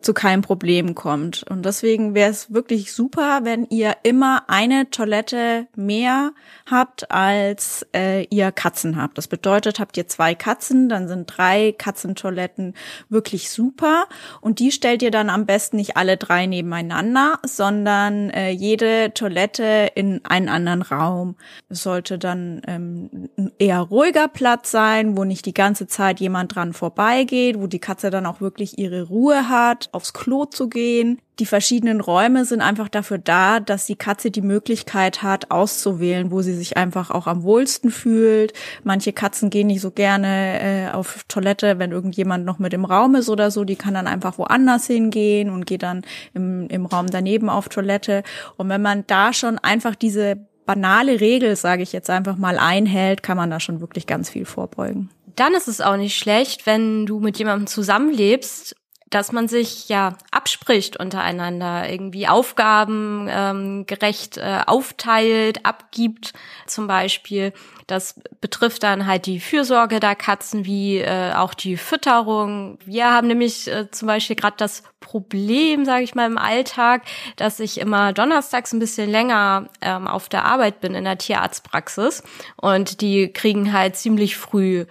zu 0.00 0.14
keinem 0.14 0.42
Problem 0.42 0.94
kommt. 0.94 1.44
Und 1.48 1.64
deswegen 1.64 2.14
wäre 2.14 2.30
es 2.30 2.52
wirklich 2.52 2.92
super, 2.92 3.40
wenn 3.42 3.66
ihr 3.70 3.96
immer 4.04 4.44
eine 4.48 4.88
Toilette 4.90 5.66
mehr 5.74 6.32
habt, 6.70 7.10
als 7.10 7.86
äh, 7.94 8.24
ihr 8.30 8.52
Katzen 8.52 9.00
habt. 9.00 9.18
Das 9.18 9.26
bedeutet, 9.26 9.80
habt 9.80 9.96
ihr 9.96 10.06
zwei 10.06 10.34
Katzen, 10.34 10.88
dann 10.88 11.08
sind 11.08 11.26
drei 11.26 11.74
Katzentoiletten 11.76 12.74
wirklich 13.08 13.50
super. 13.50 14.06
Und 14.40 14.60
die 14.60 14.70
stellt 14.70 15.02
ihr 15.02 15.10
dann 15.10 15.28
am 15.28 15.46
besten 15.46 15.76
nicht 15.76 15.96
alle 15.96 16.16
drei 16.16 16.46
nebeneinander, 16.46 17.40
sondern 17.44 18.30
äh, 18.30 18.50
jede 18.50 19.12
Toilette 19.12 19.90
in 19.94 20.24
einen 20.24 20.48
anderen 20.48 20.82
Raum. 20.82 21.36
Es 21.68 21.82
sollte 21.82 22.18
dann 22.18 22.62
ähm, 22.68 23.28
ein 23.36 23.50
eher 23.58 23.80
ruhiger 23.80 24.28
Platz 24.28 24.70
sein, 24.70 25.16
wo 25.16 25.24
nicht 25.24 25.46
die 25.46 25.54
ganze 25.54 25.86
Zeit 25.86 26.20
jemand 26.20 26.54
dran 26.54 26.72
vorbeigeht, 26.72 27.58
wo 27.58 27.66
die 27.66 27.80
Katze 27.80 28.10
dann 28.10 28.26
auch 28.26 28.40
wirklich 28.40 28.78
ihre 28.78 29.02
Ruhe 29.02 29.48
hat 29.48 29.85
aufs 29.92 30.12
Klo 30.12 30.44
zu 30.44 30.68
gehen. 30.68 31.20
Die 31.38 31.46
verschiedenen 31.46 32.00
Räume 32.00 32.44
sind 32.44 32.62
einfach 32.62 32.88
dafür 32.88 33.18
da, 33.18 33.60
dass 33.60 33.84
die 33.86 33.96
Katze 33.96 34.30
die 34.30 34.40
Möglichkeit 34.40 35.22
hat, 35.22 35.50
auszuwählen, 35.50 36.30
wo 36.30 36.40
sie 36.40 36.54
sich 36.54 36.76
einfach 36.76 37.10
auch 37.10 37.26
am 37.26 37.42
wohlsten 37.42 37.90
fühlt. 37.90 38.54
Manche 38.84 39.12
Katzen 39.12 39.50
gehen 39.50 39.66
nicht 39.66 39.82
so 39.82 39.90
gerne 39.90 40.60
äh, 40.60 40.90
auf 40.92 41.24
Toilette, 41.28 41.78
wenn 41.78 41.92
irgendjemand 41.92 42.46
noch 42.46 42.58
mit 42.58 42.72
im 42.72 42.86
Raum 42.86 43.14
ist 43.16 43.28
oder 43.28 43.50
so. 43.50 43.64
Die 43.64 43.76
kann 43.76 43.94
dann 43.94 44.06
einfach 44.06 44.38
woanders 44.38 44.86
hingehen 44.86 45.50
und 45.50 45.66
geht 45.66 45.82
dann 45.82 46.02
im, 46.32 46.68
im 46.68 46.86
Raum 46.86 47.06
daneben 47.08 47.50
auf 47.50 47.68
Toilette. 47.68 48.22
Und 48.56 48.68
wenn 48.70 48.80
man 48.80 49.04
da 49.06 49.32
schon 49.32 49.58
einfach 49.58 49.94
diese 49.94 50.38
banale 50.66 51.20
Regel, 51.20 51.56
sage 51.56 51.82
ich 51.82 51.92
jetzt 51.92 52.10
einfach 52.10 52.36
mal, 52.36 52.58
einhält, 52.58 53.22
kann 53.22 53.36
man 53.36 53.50
da 53.50 53.60
schon 53.60 53.80
wirklich 53.80 54.06
ganz 54.06 54.28
viel 54.28 54.44
vorbeugen. 54.44 55.10
Dann 55.36 55.54
ist 55.54 55.68
es 55.68 55.80
auch 55.80 55.96
nicht 55.96 56.16
schlecht, 56.16 56.66
wenn 56.66 57.06
du 57.06 57.20
mit 57.20 57.38
jemandem 57.38 57.66
zusammenlebst 57.66 58.74
dass 59.10 59.30
man 59.30 59.46
sich 59.46 59.88
ja 59.88 60.16
abspricht 60.32 60.96
untereinander, 60.98 61.88
irgendwie 61.88 62.26
Aufgaben 62.26 63.28
ähm, 63.30 63.86
gerecht 63.86 64.36
äh, 64.36 64.60
aufteilt, 64.66 65.64
abgibt 65.64 66.32
zum 66.66 66.88
Beispiel. 66.88 67.52
Das 67.86 68.20
betrifft 68.40 68.82
dann 68.82 69.06
halt 69.06 69.26
die 69.26 69.38
Fürsorge 69.38 70.00
der 70.00 70.16
Katzen 70.16 70.64
wie 70.64 70.98
äh, 70.98 71.34
auch 71.34 71.54
die 71.54 71.76
Fütterung. 71.76 72.78
Wir 72.84 73.12
haben 73.12 73.28
nämlich 73.28 73.68
äh, 73.68 73.88
zum 73.92 74.08
Beispiel 74.08 74.34
gerade 74.34 74.56
das 74.58 74.82
Problem, 74.98 75.84
sage 75.84 76.02
ich 76.02 76.16
mal, 76.16 76.26
im 76.26 76.38
Alltag, 76.38 77.02
dass 77.36 77.60
ich 77.60 77.78
immer 77.78 78.12
donnerstags 78.12 78.72
ein 78.72 78.80
bisschen 78.80 79.08
länger 79.08 79.68
ähm, 79.82 80.08
auf 80.08 80.28
der 80.28 80.46
Arbeit 80.46 80.80
bin 80.80 80.96
in 80.96 81.04
der 81.04 81.18
Tierarztpraxis 81.18 82.24
und 82.56 83.00
die 83.00 83.32
kriegen 83.32 83.72
halt 83.72 83.94
ziemlich 83.94 84.36
früh 84.36 84.86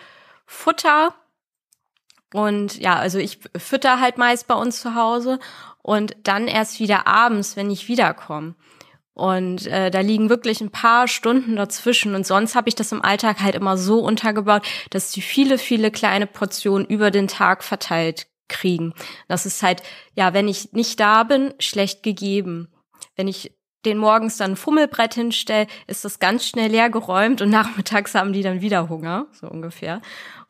Futter 0.46 1.14
und 2.36 2.78
ja, 2.82 2.98
also 2.98 3.18
ich 3.18 3.40
fütter 3.56 4.02
halt 4.02 4.18
meist 4.18 4.46
bei 4.48 4.56
uns 4.56 4.82
zu 4.82 4.94
Hause 4.94 5.40
und 5.82 6.18
dann 6.24 6.50
erst 6.50 6.82
wieder 6.82 7.08
abends, 7.08 7.56
wenn 7.56 7.72
ich 7.72 7.88
wiederkomme. 7.88 8.56
Und 9.14 9.68
äh, 9.68 9.90
da 9.90 10.02
liegen 10.02 10.28
wirklich 10.30 10.60
ein 10.60 10.70
paar 10.70 11.08
Stunden 11.08 11.56
dazwischen. 11.56 12.14
Und 12.14 12.28
sonst 12.28 12.56
habe 12.56 12.68
ich 12.68 12.76
das 12.76 12.92
im 12.92 13.02
Alltag 13.02 13.40
halt 13.40 13.56
immer 13.56 13.78
so 13.78 14.00
untergebaut, 14.00 14.64
dass 14.90 15.12
die 15.12 15.22
viele, 15.22 15.58
viele 15.58 15.92
kleine 15.92 16.28
Portionen 16.28 16.86
über 16.86 17.10
den 17.10 17.30
Tag 17.30 17.64
verteilt 17.64 18.28
kriegen. 18.50 18.94
Das 19.30 19.46
ist 19.46 19.64
halt, 19.64 19.82
ja, 20.14 20.34
wenn 20.34 20.50
ich 20.50 20.74
nicht 20.74 21.00
da 21.00 21.24
bin, 21.24 21.54
schlecht 21.60 22.04
gegeben. 22.04 22.68
Wenn 23.16 23.30
ich 23.30 23.56
den 23.86 23.98
morgens 23.98 24.36
dann 24.36 24.52
ein 24.52 24.56
Fummelbrett 24.58 25.14
hinstelle, 25.14 25.68
ist 25.88 26.04
das 26.04 26.20
ganz 26.20 26.46
schnell 26.46 26.72
leer 26.72 26.90
geräumt 26.90 27.42
und 27.42 27.50
nachmittags 27.62 28.14
haben 28.14 28.34
die 28.34 28.44
dann 28.44 28.60
wieder 28.60 28.90
Hunger, 28.90 29.28
so 29.32 29.48
ungefähr. 29.48 30.02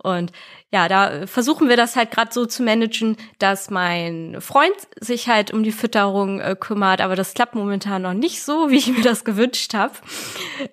Und 0.05 0.31
ja, 0.71 0.87
da 0.87 1.25
versuchen 1.25 1.67
wir 1.67 1.77
das 1.77 1.95
halt 1.95 2.11
gerade 2.11 2.31
so 2.31 2.45
zu 2.45 2.61
managen, 2.61 3.17
dass 3.39 3.71
mein 3.71 4.37
Freund 4.39 4.75
sich 4.99 5.27
halt 5.27 5.51
um 5.51 5.63
die 5.63 5.71
Fütterung 5.71 6.39
äh, 6.39 6.55
kümmert, 6.59 7.01
aber 7.01 7.15
das 7.15 7.33
klappt 7.33 7.55
momentan 7.55 8.03
noch 8.03 8.13
nicht 8.13 8.43
so, 8.43 8.69
wie 8.69 8.77
ich 8.77 8.87
mir 8.87 9.01
das 9.01 9.25
gewünscht 9.25 9.73
habe. 9.73 9.93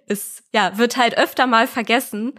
Es 0.06 0.42
ja, 0.52 0.76
wird 0.76 0.96
halt 0.96 1.16
öfter 1.16 1.46
mal 1.46 1.66
vergessen. 1.66 2.34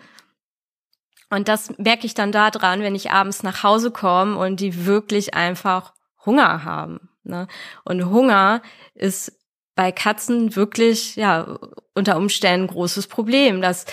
Und 1.29 1.47
das 1.47 1.75
merke 1.79 2.05
ich 2.05 2.13
dann 2.13 2.31
da 2.31 2.51
dran, 2.51 2.81
wenn 2.81 2.93
ich 2.93 3.09
abends 3.09 3.41
nach 3.41 3.63
Hause 3.63 3.89
komme 3.89 4.37
und 4.37 4.59
die 4.59 4.85
wirklich 4.85 5.33
einfach 5.33 5.93
Hunger 6.25 6.63
haben. 6.63 7.09
Ne? 7.23 7.47
Und 7.85 8.05
Hunger 8.11 8.61
ist 8.93 9.31
bei 9.75 9.91
Katzen 9.91 10.55
wirklich, 10.55 11.15
ja, 11.15 11.57
unter 11.95 12.17
Umständen 12.17 12.65
ein 12.65 12.73
großes 12.73 13.07
Problem. 13.07 13.63
Das 13.63 13.85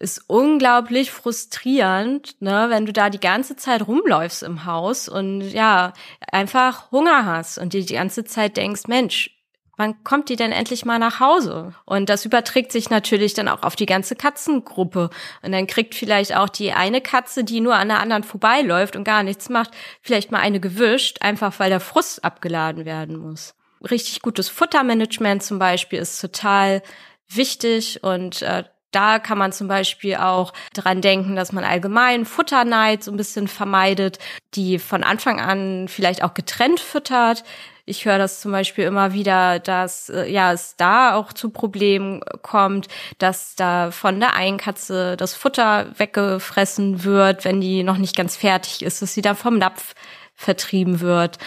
ist 0.00 0.24
unglaublich 0.26 1.10
frustrierend, 1.12 2.40
ne, 2.40 2.66
wenn 2.68 2.86
du 2.86 2.92
da 2.92 3.10
die 3.10 3.20
ganze 3.20 3.56
Zeit 3.56 3.86
rumläufst 3.86 4.42
im 4.42 4.64
Haus 4.64 5.08
und 5.08 5.42
ja, 5.42 5.92
einfach 6.32 6.90
Hunger 6.90 7.26
hast 7.26 7.58
und 7.58 7.72
dir 7.72 7.84
die 7.84 7.94
ganze 7.94 8.24
Zeit 8.24 8.56
denkst, 8.56 8.88
Mensch, 8.88 9.30
wann 9.76 10.02
kommt 10.02 10.28
die 10.28 10.36
denn 10.36 10.52
endlich 10.52 10.84
mal 10.84 10.98
nach 10.98 11.20
Hause? 11.20 11.74
Und 11.84 12.08
das 12.08 12.24
überträgt 12.24 12.72
sich 12.72 12.90
natürlich 12.90 13.34
dann 13.34 13.48
auch 13.48 13.62
auf 13.62 13.76
die 13.76 13.86
ganze 13.86 14.16
Katzengruppe. 14.16 15.10
Und 15.42 15.52
dann 15.52 15.66
kriegt 15.66 15.94
vielleicht 15.94 16.36
auch 16.36 16.48
die 16.48 16.72
eine 16.72 17.00
Katze, 17.00 17.44
die 17.44 17.60
nur 17.60 17.76
an 17.76 17.88
der 17.88 18.00
anderen 18.00 18.24
vorbeiläuft 18.24 18.96
und 18.96 19.04
gar 19.04 19.22
nichts 19.22 19.48
macht, 19.48 19.70
vielleicht 20.02 20.32
mal 20.32 20.40
eine 20.40 20.60
gewischt, 20.60 21.22
einfach 21.22 21.58
weil 21.60 21.70
der 21.70 21.80
Frust 21.80 22.24
abgeladen 22.24 22.84
werden 22.84 23.16
muss 23.16 23.54
richtig 23.88 24.22
gutes 24.22 24.48
Futtermanagement 24.48 25.42
zum 25.42 25.58
Beispiel 25.58 26.00
ist 26.00 26.20
total 26.20 26.82
wichtig 27.28 28.02
und 28.02 28.42
äh, 28.42 28.64
da 28.90 29.18
kann 29.18 29.38
man 29.38 29.52
zum 29.52 29.68
Beispiel 29.68 30.16
auch 30.16 30.52
dran 30.74 31.00
denken, 31.00 31.36
dass 31.36 31.52
man 31.52 31.64
allgemein 31.64 32.24
Futterneid 32.24 33.04
so 33.04 33.10
ein 33.10 33.16
bisschen 33.16 33.48
vermeidet, 33.48 34.18
die 34.54 34.78
von 34.78 35.04
Anfang 35.04 35.40
an 35.40 35.88
vielleicht 35.88 36.22
auch 36.22 36.34
getrennt 36.34 36.80
füttert. 36.80 37.44
Ich 37.86 38.04
höre 38.04 38.18
das 38.18 38.40
zum 38.40 38.52
Beispiel 38.52 38.84
immer 38.84 39.12
wieder, 39.12 39.58
dass 39.58 40.10
äh, 40.10 40.30
ja 40.30 40.52
es 40.52 40.76
da 40.76 41.14
auch 41.14 41.32
zu 41.32 41.50
Problemen 41.50 42.20
kommt, 42.42 42.88
dass 43.18 43.56
da 43.56 43.90
von 43.90 44.20
der 44.20 44.34
einen 44.34 44.58
Katze 44.58 45.16
das 45.16 45.34
Futter 45.34 45.86
weggefressen 45.98 47.04
wird, 47.04 47.44
wenn 47.44 47.60
die 47.60 47.82
noch 47.82 47.96
nicht 47.96 48.16
ganz 48.16 48.36
fertig 48.36 48.82
ist, 48.82 49.02
dass 49.02 49.14
sie 49.14 49.22
dann 49.22 49.36
vom 49.36 49.58
Napf 49.58 49.94
vertrieben 50.34 51.00
wird. 51.00 51.38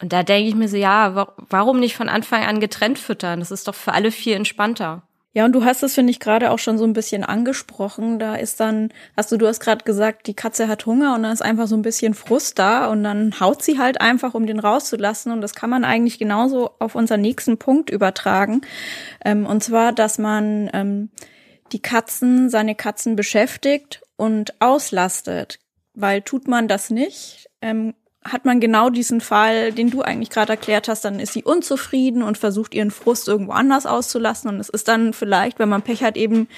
Und 0.00 0.12
da 0.12 0.24
denke 0.24 0.48
ich 0.48 0.56
mir 0.56 0.68
so, 0.68 0.76
ja, 0.76 1.28
warum 1.48 1.78
nicht 1.78 1.96
von 1.96 2.08
Anfang 2.08 2.44
an 2.44 2.58
getrennt 2.58 2.98
füttern? 2.98 3.38
Das 3.38 3.52
ist 3.52 3.68
doch 3.68 3.74
für 3.74 3.92
alle 3.92 4.10
viel 4.10 4.34
entspannter. 4.34 5.02
Ja, 5.34 5.46
und 5.46 5.52
du 5.52 5.64
hast 5.64 5.82
es, 5.82 5.94
finde 5.94 6.10
ich, 6.10 6.20
gerade 6.20 6.50
auch 6.50 6.58
schon 6.58 6.76
so 6.76 6.84
ein 6.84 6.92
bisschen 6.92 7.24
angesprochen. 7.24 8.18
Da 8.18 8.34
ist 8.34 8.60
dann, 8.60 8.90
hast 9.16 9.32
du, 9.32 9.38
du 9.38 9.46
hast 9.46 9.60
gerade 9.60 9.82
gesagt, 9.82 10.26
die 10.26 10.34
Katze 10.34 10.68
hat 10.68 10.84
Hunger 10.84 11.14
und 11.14 11.22
dann 11.22 11.32
ist 11.32 11.40
einfach 11.40 11.66
so 11.66 11.74
ein 11.74 11.82
bisschen 11.82 12.12
Frust 12.12 12.58
da 12.58 12.86
und 12.88 13.02
dann 13.02 13.40
haut 13.40 13.62
sie 13.62 13.78
halt 13.78 14.00
einfach, 14.02 14.34
um 14.34 14.46
den 14.46 14.58
rauszulassen. 14.58 15.32
Und 15.32 15.40
das 15.40 15.54
kann 15.54 15.70
man 15.70 15.84
eigentlich 15.84 16.18
genauso 16.18 16.72
auf 16.78 16.94
unseren 16.94 17.22
nächsten 17.22 17.56
Punkt 17.56 17.88
übertragen. 17.88 18.60
Ähm, 19.24 19.46
und 19.46 19.64
zwar, 19.64 19.92
dass 19.92 20.18
man 20.18 20.68
ähm, 20.74 21.08
die 21.72 21.80
Katzen, 21.80 22.50
seine 22.50 22.74
Katzen 22.74 23.16
beschäftigt 23.16 24.02
und 24.16 24.60
auslastet. 24.60 25.60
Weil 25.94 26.20
tut 26.20 26.46
man 26.46 26.68
das 26.68 26.90
nicht, 26.90 27.48
ähm, 27.62 27.94
hat 28.24 28.44
man 28.44 28.60
genau 28.60 28.90
diesen 28.90 29.20
Fall, 29.20 29.72
den 29.72 29.90
du 29.90 30.02
eigentlich 30.02 30.30
gerade 30.30 30.52
erklärt 30.52 30.88
hast, 30.88 31.04
dann 31.04 31.18
ist 31.18 31.32
sie 31.32 31.44
unzufrieden 31.44 32.22
und 32.22 32.38
versucht 32.38 32.74
ihren 32.74 32.90
Frust 32.90 33.28
irgendwo 33.28 33.52
anders 33.52 33.86
auszulassen 33.86 34.50
und 34.50 34.60
es 34.60 34.68
ist 34.68 34.88
dann 34.88 35.12
vielleicht, 35.12 35.58
wenn 35.58 35.68
man 35.68 35.82
Pech 35.82 36.02
hat, 36.02 36.16
eben 36.16 36.48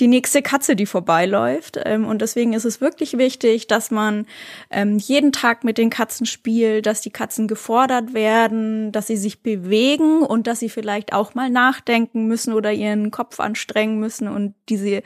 die 0.00 0.08
nächste 0.08 0.42
Katze, 0.42 0.76
die 0.76 0.86
vorbeiläuft. 0.86 1.80
Ähm, 1.84 2.06
und 2.06 2.20
deswegen 2.20 2.52
ist 2.52 2.64
es 2.64 2.80
wirklich 2.80 3.16
wichtig, 3.16 3.66
dass 3.66 3.90
man 3.90 4.26
ähm, 4.70 4.98
jeden 4.98 5.32
Tag 5.32 5.64
mit 5.64 5.78
den 5.78 5.90
Katzen 5.90 6.26
spielt, 6.26 6.86
dass 6.86 7.00
die 7.00 7.10
Katzen 7.10 7.48
gefordert 7.48 8.12
werden, 8.12 8.92
dass 8.92 9.06
sie 9.06 9.16
sich 9.16 9.42
bewegen 9.42 10.22
und 10.22 10.46
dass 10.46 10.60
sie 10.60 10.68
vielleicht 10.68 11.12
auch 11.12 11.34
mal 11.34 11.50
nachdenken 11.50 12.26
müssen 12.26 12.52
oder 12.52 12.72
ihren 12.72 13.10
Kopf 13.10 13.40
anstrengen 13.40 13.98
müssen. 13.98 14.28
Und 14.28 14.54
diese 14.68 15.02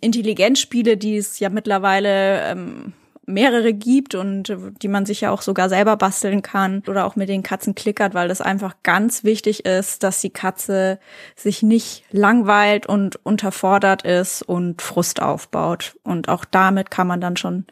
Intelligenzspiele, 0.00 0.96
die 0.96 1.16
es 1.16 1.38
ja 1.38 1.48
mittlerweile 1.48 2.42
ähm, 2.42 2.92
mehrere 3.26 3.74
gibt 3.74 4.14
und 4.14 4.56
die 4.82 4.88
man 4.88 5.04
sich 5.04 5.20
ja 5.20 5.30
auch 5.30 5.42
sogar 5.42 5.68
selber 5.68 5.96
basteln 5.96 6.42
kann 6.42 6.82
oder 6.86 7.04
auch 7.04 7.16
mit 7.16 7.28
den 7.28 7.42
Katzen 7.42 7.74
klickert, 7.74 8.14
weil 8.14 8.28
das 8.28 8.40
einfach 8.40 8.76
ganz 8.82 9.24
wichtig 9.24 9.66
ist, 9.66 10.02
dass 10.02 10.20
die 10.20 10.30
Katze 10.30 10.98
sich 11.34 11.62
nicht 11.62 12.04
langweilt 12.10 12.86
und 12.86 13.16
unterfordert 13.24 14.02
ist 14.02 14.42
und 14.42 14.80
Frust 14.80 15.20
aufbaut. 15.20 15.96
Und 16.04 16.28
auch 16.28 16.44
damit 16.44 16.90
kann 16.90 17.08
man 17.08 17.20
dann 17.20 17.36
schon 17.36 17.66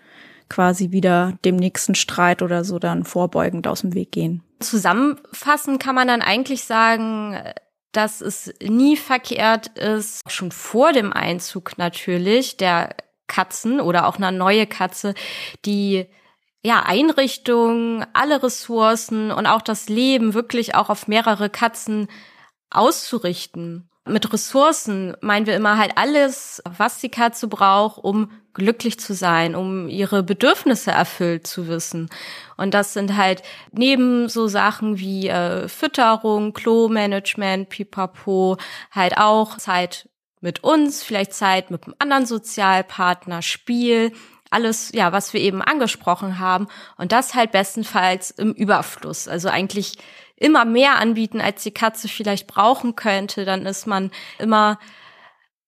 quasi 0.49 0.91
wieder 0.91 1.39
dem 1.45 1.57
nächsten 1.57 1.95
Streit 1.95 2.43
oder 2.43 2.65
so 2.65 2.79
dann 2.79 3.05
vorbeugend 3.05 3.67
aus 3.67 3.81
dem 3.81 3.95
Weg 3.95 4.13
gehen. 4.13 4.43
Zusammenfassend 4.61 5.81
kann 5.81 5.95
man 5.95 6.09
dann 6.09 6.23
eigentlich 6.23 6.65
sagen, 6.65 7.39
dass 7.93 8.21
es 8.21 8.53
nie 8.61 8.97
verkehrt 8.97 9.79
ist, 9.79 10.21
schon 10.29 10.51
vor 10.51 10.93
dem 10.93 11.13
Einzug 11.13 11.79
natürlich 11.79 12.57
der 12.57 12.97
Katzen 13.35 13.81
oder 13.81 14.07
auch 14.07 14.17
eine 14.17 14.37
neue 14.37 14.67
Katze, 14.67 15.15
die 15.65 16.07
ja, 16.63 16.83
Einrichtung, 16.87 18.07
alle 18.15 18.43
Ressourcen 18.43 19.31
und 19.31 19.47
auch 19.47 19.61
das 19.61 19.89
Leben 19.89 20.33
wirklich 20.33 20.75
auch 20.75 20.89
auf 20.89 21.09
mehrere 21.09 21.51
Katzen 21.51 22.09
auszurichten. 22.71 23.91
Mit 24.07 24.33
Ressourcen 24.33 25.17
meinen 25.21 25.47
wir 25.47 25.57
immer 25.57 25.79
halt 25.79 25.93
alles, 25.97 26.63
was 26.65 26.99
die 26.99 27.11
Katze 27.11 27.49
braucht, 27.49 28.03
um 28.03 28.31
glücklich 28.55 28.99
zu 28.99 29.15
sein, 29.15 29.55
um 29.55 29.89
ihre 29.89 30.23
Bedürfnisse 30.23 30.91
erfüllt 30.91 31.47
zu 31.47 31.69
wissen. 31.69 32.09
Und 32.57 32.73
das 32.73 32.95
sind 32.95 33.17
halt 33.17 33.43
neben 33.73 34.29
so 34.29 34.47
Sachen 34.47 34.99
wie 34.99 35.29
äh, 35.29 35.69
Fütterung, 35.69 36.53
Klo-Management, 36.53 37.69
Pipapo, 37.69 38.59
halt 38.91 39.19
auch 39.19 39.57
Zeit 39.59 40.09
mit 40.45 40.63
uns, 40.63 41.03
vielleicht 41.03 41.33
Zeit 41.33 41.71
mit 41.71 41.85
einem 41.85 41.95
anderen 41.99 42.27
Sozialpartner, 42.27 43.41
Spiel, 43.41 44.13
alles, 44.51 44.93
ja, 44.93 45.11
was 45.11 45.33
wir 45.33 45.41
eben 45.41 45.63
angesprochen 45.63 46.39
haben. 46.39 46.69
Und 46.99 47.13
das 47.13 47.35
halt 47.35 47.51
bestenfalls 47.51 48.31
im 48.31 48.53
Überfluss. 48.53 49.27
Also 49.27 49.49
eigentlich 49.49 49.97
immer 50.37 50.67
mehr 50.67 51.01
anbieten, 51.01 51.41
als 51.41 51.63
die 51.63 51.73
Katze 51.73 52.09
vielleicht 52.09 52.47
brauchen 52.47 52.95
könnte. 52.95 53.47
Dann 53.47 53.65
ist 53.65 53.87
man 53.87 54.11
immer 54.39 54.79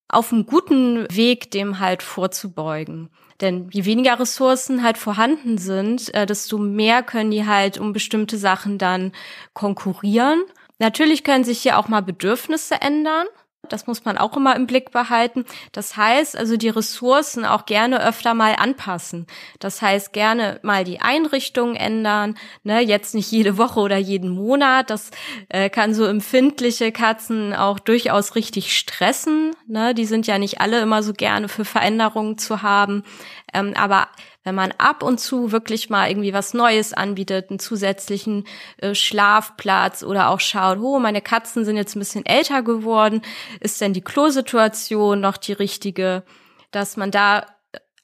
auf 0.08 0.30
einem 0.30 0.44
guten 0.44 1.06
Weg, 1.10 1.50
dem 1.50 1.80
halt 1.80 2.02
vorzubeugen. 2.02 3.08
Denn 3.40 3.70
je 3.72 3.86
weniger 3.86 4.20
Ressourcen 4.20 4.82
halt 4.82 4.98
vorhanden 4.98 5.56
sind, 5.56 6.14
äh, 6.14 6.26
desto 6.26 6.58
mehr 6.58 7.02
können 7.02 7.30
die 7.30 7.46
halt 7.46 7.78
um 7.78 7.94
bestimmte 7.94 8.36
Sachen 8.36 8.76
dann 8.76 9.12
konkurrieren. 9.54 10.42
Natürlich 10.78 11.24
können 11.24 11.44
sich 11.44 11.60
hier 11.60 11.78
auch 11.78 11.88
mal 11.88 12.02
Bedürfnisse 12.02 12.80
ändern. 12.82 13.26
Das 13.72 13.86
muss 13.86 14.04
man 14.04 14.18
auch 14.18 14.36
immer 14.36 14.56
im 14.56 14.66
Blick 14.66 14.90
behalten. 14.90 15.44
Das 15.72 15.96
heißt 15.96 16.36
also 16.36 16.56
die 16.56 16.68
Ressourcen 16.68 17.44
auch 17.44 17.66
gerne 17.66 18.04
öfter 18.04 18.34
mal 18.34 18.54
anpassen. 18.56 19.26
Das 19.58 19.82
heißt 19.82 20.12
gerne 20.12 20.60
mal 20.62 20.84
die 20.84 21.00
Einrichtung 21.00 21.74
ändern. 21.74 22.36
Ne, 22.64 22.80
jetzt 22.80 23.14
nicht 23.14 23.30
jede 23.30 23.58
Woche 23.58 23.80
oder 23.80 23.96
jeden 23.96 24.30
Monat. 24.30 24.90
Das 24.90 25.10
äh, 25.48 25.70
kann 25.70 25.94
so 25.94 26.04
empfindliche 26.04 26.92
Katzen 26.92 27.54
auch 27.54 27.78
durchaus 27.78 28.34
richtig 28.34 28.76
stressen. 28.76 29.54
Ne, 29.66 29.94
die 29.94 30.06
sind 30.06 30.26
ja 30.26 30.38
nicht 30.38 30.60
alle 30.60 30.80
immer 30.80 31.02
so 31.02 31.12
gerne 31.12 31.48
für 31.48 31.64
Veränderungen 31.64 32.38
zu 32.38 32.62
haben. 32.62 33.04
Ähm, 33.52 33.74
aber 33.76 34.08
wenn 34.46 34.54
man 34.54 34.72
ab 34.78 35.02
und 35.02 35.18
zu 35.18 35.50
wirklich 35.50 35.90
mal 35.90 36.08
irgendwie 36.08 36.32
was 36.32 36.54
Neues 36.54 36.92
anbietet, 36.92 37.50
einen 37.50 37.58
zusätzlichen 37.58 38.46
äh, 38.76 38.94
Schlafplatz 38.94 40.04
oder 40.04 40.30
auch 40.30 40.38
schaut, 40.38 40.78
oh, 40.78 41.00
meine 41.00 41.20
Katzen 41.20 41.64
sind 41.64 41.76
jetzt 41.76 41.96
ein 41.96 41.98
bisschen 41.98 42.24
älter 42.24 42.62
geworden, 42.62 43.22
ist 43.58 43.80
denn 43.80 43.92
die 43.92 44.02
Klosituation 44.02 45.20
noch 45.20 45.36
die 45.36 45.52
richtige, 45.52 46.22
dass 46.70 46.96
man 46.96 47.10
da 47.10 47.44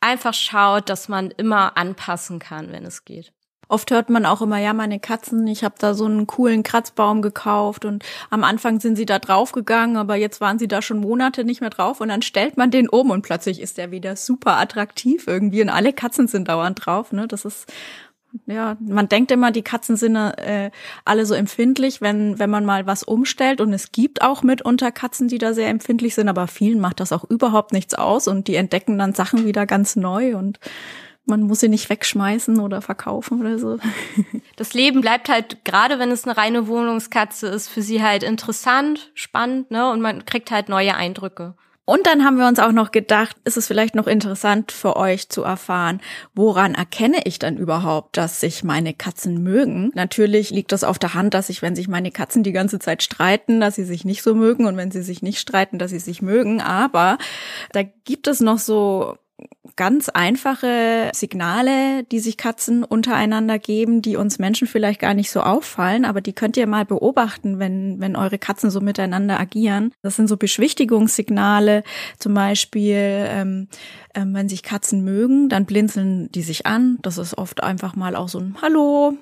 einfach 0.00 0.34
schaut, 0.34 0.88
dass 0.88 1.08
man 1.08 1.30
immer 1.30 1.76
anpassen 1.76 2.40
kann, 2.40 2.72
wenn 2.72 2.84
es 2.84 3.04
geht. 3.04 3.32
Oft 3.72 3.90
hört 3.90 4.10
man 4.10 4.26
auch 4.26 4.42
immer, 4.42 4.58
ja, 4.58 4.74
meine 4.74 5.00
Katzen, 5.00 5.46
ich 5.46 5.64
habe 5.64 5.76
da 5.78 5.94
so 5.94 6.04
einen 6.04 6.26
coolen 6.26 6.62
Kratzbaum 6.62 7.22
gekauft 7.22 7.86
und 7.86 8.04
am 8.28 8.44
Anfang 8.44 8.80
sind 8.80 8.96
sie 8.96 9.06
da 9.06 9.18
draufgegangen, 9.18 9.96
aber 9.96 10.14
jetzt 10.14 10.42
waren 10.42 10.58
sie 10.58 10.68
da 10.68 10.82
schon 10.82 10.98
Monate 10.98 11.42
nicht 11.42 11.62
mehr 11.62 11.70
drauf 11.70 12.02
und 12.02 12.08
dann 12.08 12.20
stellt 12.20 12.58
man 12.58 12.70
den 12.70 12.86
um 12.86 13.08
und 13.08 13.22
plötzlich 13.22 13.62
ist 13.62 13.78
der 13.78 13.90
wieder 13.90 14.14
super 14.16 14.58
attraktiv 14.58 15.26
irgendwie 15.26 15.62
und 15.62 15.70
alle 15.70 15.94
Katzen 15.94 16.28
sind 16.28 16.48
dauernd 16.48 16.84
drauf. 16.84 17.12
Ne? 17.12 17.26
Das 17.26 17.46
ist 17.46 17.72
ja, 18.44 18.76
man 18.78 19.08
denkt 19.08 19.30
immer, 19.30 19.52
die 19.52 19.62
Katzen 19.62 19.96
sind 19.96 20.16
äh, 20.16 20.70
alle 21.06 21.24
so 21.24 21.32
empfindlich, 21.32 22.02
wenn, 22.02 22.38
wenn 22.38 22.50
man 22.50 22.66
mal 22.66 22.86
was 22.86 23.02
umstellt. 23.02 23.60
Und 23.60 23.72
es 23.72 23.92
gibt 23.92 24.22
auch 24.22 24.42
mitunter 24.42 24.90
Katzen, 24.90 25.28
die 25.28 25.36
da 25.38 25.52
sehr 25.52 25.68
empfindlich 25.68 26.14
sind, 26.14 26.28
aber 26.28 26.46
vielen 26.46 26.80
macht 26.80 27.00
das 27.00 27.12
auch 27.12 27.24
überhaupt 27.24 27.72
nichts 27.72 27.94
aus 27.94 28.28
und 28.28 28.48
die 28.48 28.56
entdecken 28.56 28.98
dann 28.98 29.12
Sachen 29.12 29.44
wieder 29.46 29.66
ganz 29.66 29.96
neu 29.96 30.36
und 30.36 30.60
man 31.24 31.42
muss 31.42 31.60
sie 31.60 31.68
nicht 31.68 31.88
wegschmeißen 31.88 32.58
oder 32.60 32.82
verkaufen 32.82 33.40
oder 33.40 33.58
so. 33.58 33.78
Das 34.56 34.74
Leben 34.74 35.00
bleibt 35.00 35.28
halt, 35.28 35.64
gerade 35.64 35.98
wenn 35.98 36.10
es 36.10 36.24
eine 36.24 36.36
reine 36.36 36.68
Wohnungskatze 36.68 37.48
ist, 37.48 37.68
für 37.68 37.82
sie 37.82 38.02
halt 38.02 38.22
interessant, 38.22 39.10
spannend, 39.14 39.70
ne? 39.70 39.90
Und 39.90 40.00
man 40.00 40.24
kriegt 40.24 40.50
halt 40.50 40.68
neue 40.68 40.94
Eindrücke. 40.94 41.56
Und 41.84 42.06
dann 42.06 42.24
haben 42.24 42.38
wir 42.38 42.46
uns 42.46 42.60
auch 42.60 42.70
noch 42.70 42.92
gedacht, 42.92 43.36
ist 43.44 43.56
es 43.56 43.66
vielleicht 43.66 43.96
noch 43.96 44.06
interessant 44.06 44.70
für 44.70 44.96
euch 44.96 45.28
zu 45.28 45.42
erfahren, 45.42 46.00
woran 46.32 46.74
erkenne 46.74 47.22
ich 47.24 47.40
dann 47.40 47.56
überhaupt, 47.56 48.16
dass 48.16 48.40
sich 48.40 48.62
meine 48.62 48.94
Katzen 48.94 49.42
mögen? 49.42 49.90
Natürlich 49.94 50.50
liegt 50.50 50.70
das 50.70 50.84
auf 50.84 51.00
der 51.00 51.14
Hand, 51.14 51.34
dass 51.34 51.48
ich, 51.48 51.60
wenn 51.60 51.74
sich 51.74 51.88
meine 51.88 52.12
Katzen 52.12 52.44
die 52.44 52.52
ganze 52.52 52.78
Zeit 52.78 53.02
streiten, 53.02 53.60
dass 53.60 53.74
sie 53.74 53.84
sich 53.84 54.04
nicht 54.04 54.22
so 54.22 54.36
mögen 54.36 54.66
und 54.66 54.76
wenn 54.76 54.92
sie 54.92 55.02
sich 55.02 55.22
nicht 55.22 55.40
streiten, 55.40 55.80
dass 55.80 55.90
sie 55.90 55.98
sich 55.98 56.22
mögen. 56.22 56.60
Aber 56.60 57.18
da 57.72 57.82
gibt 57.82 58.28
es 58.28 58.38
noch 58.38 58.58
so 58.58 59.16
ganz 59.76 60.08
einfache 60.08 61.10
Signale, 61.14 62.04
die 62.04 62.20
sich 62.20 62.36
Katzen 62.36 62.84
untereinander 62.84 63.58
geben, 63.58 64.02
die 64.02 64.16
uns 64.16 64.38
Menschen 64.38 64.66
vielleicht 64.66 65.00
gar 65.00 65.14
nicht 65.14 65.30
so 65.30 65.40
auffallen, 65.40 66.04
aber 66.04 66.20
die 66.20 66.32
könnt 66.32 66.56
ihr 66.56 66.66
mal 66.66 66.84
beobachten, 66.84 67.58
wenn, 67.58 68.00
wenn 68.00 68.16
eure 68.16 68.38
Katzen 68.38 68.70
so 68.70 68.80
miteinander 68.80 69.40
agieren. 69.40 69.92
Das 70.02 70.16
sind 70.16 70.28
so 70.28 70.36
Beschwichtigungssignale, 70.36 71.84
zum 72.18 72.34
Beispiel, 72.34 72.96
ähm, 72.96 73.68
ähm, 74.14 74.34
wenn 74.34 74.48
sich 74.48 74.62
Katzen 74.62 75.04
mögen, 75.04 75.48
dann 75.48 75.64
blinzeln 75.64 76.30
die 76.32 76.42
sich 76.42 76.66
an. 76.66 76.98
Das 77.02 77.18
ist 77.18 77.38
oft 77.38 77.62
einfach 77.62 77.96
mal 77.96 78.16
auch 78.16 78.28
so 78.28 78.38
ein 78.38 78.56
Hallo, 78.60 79.16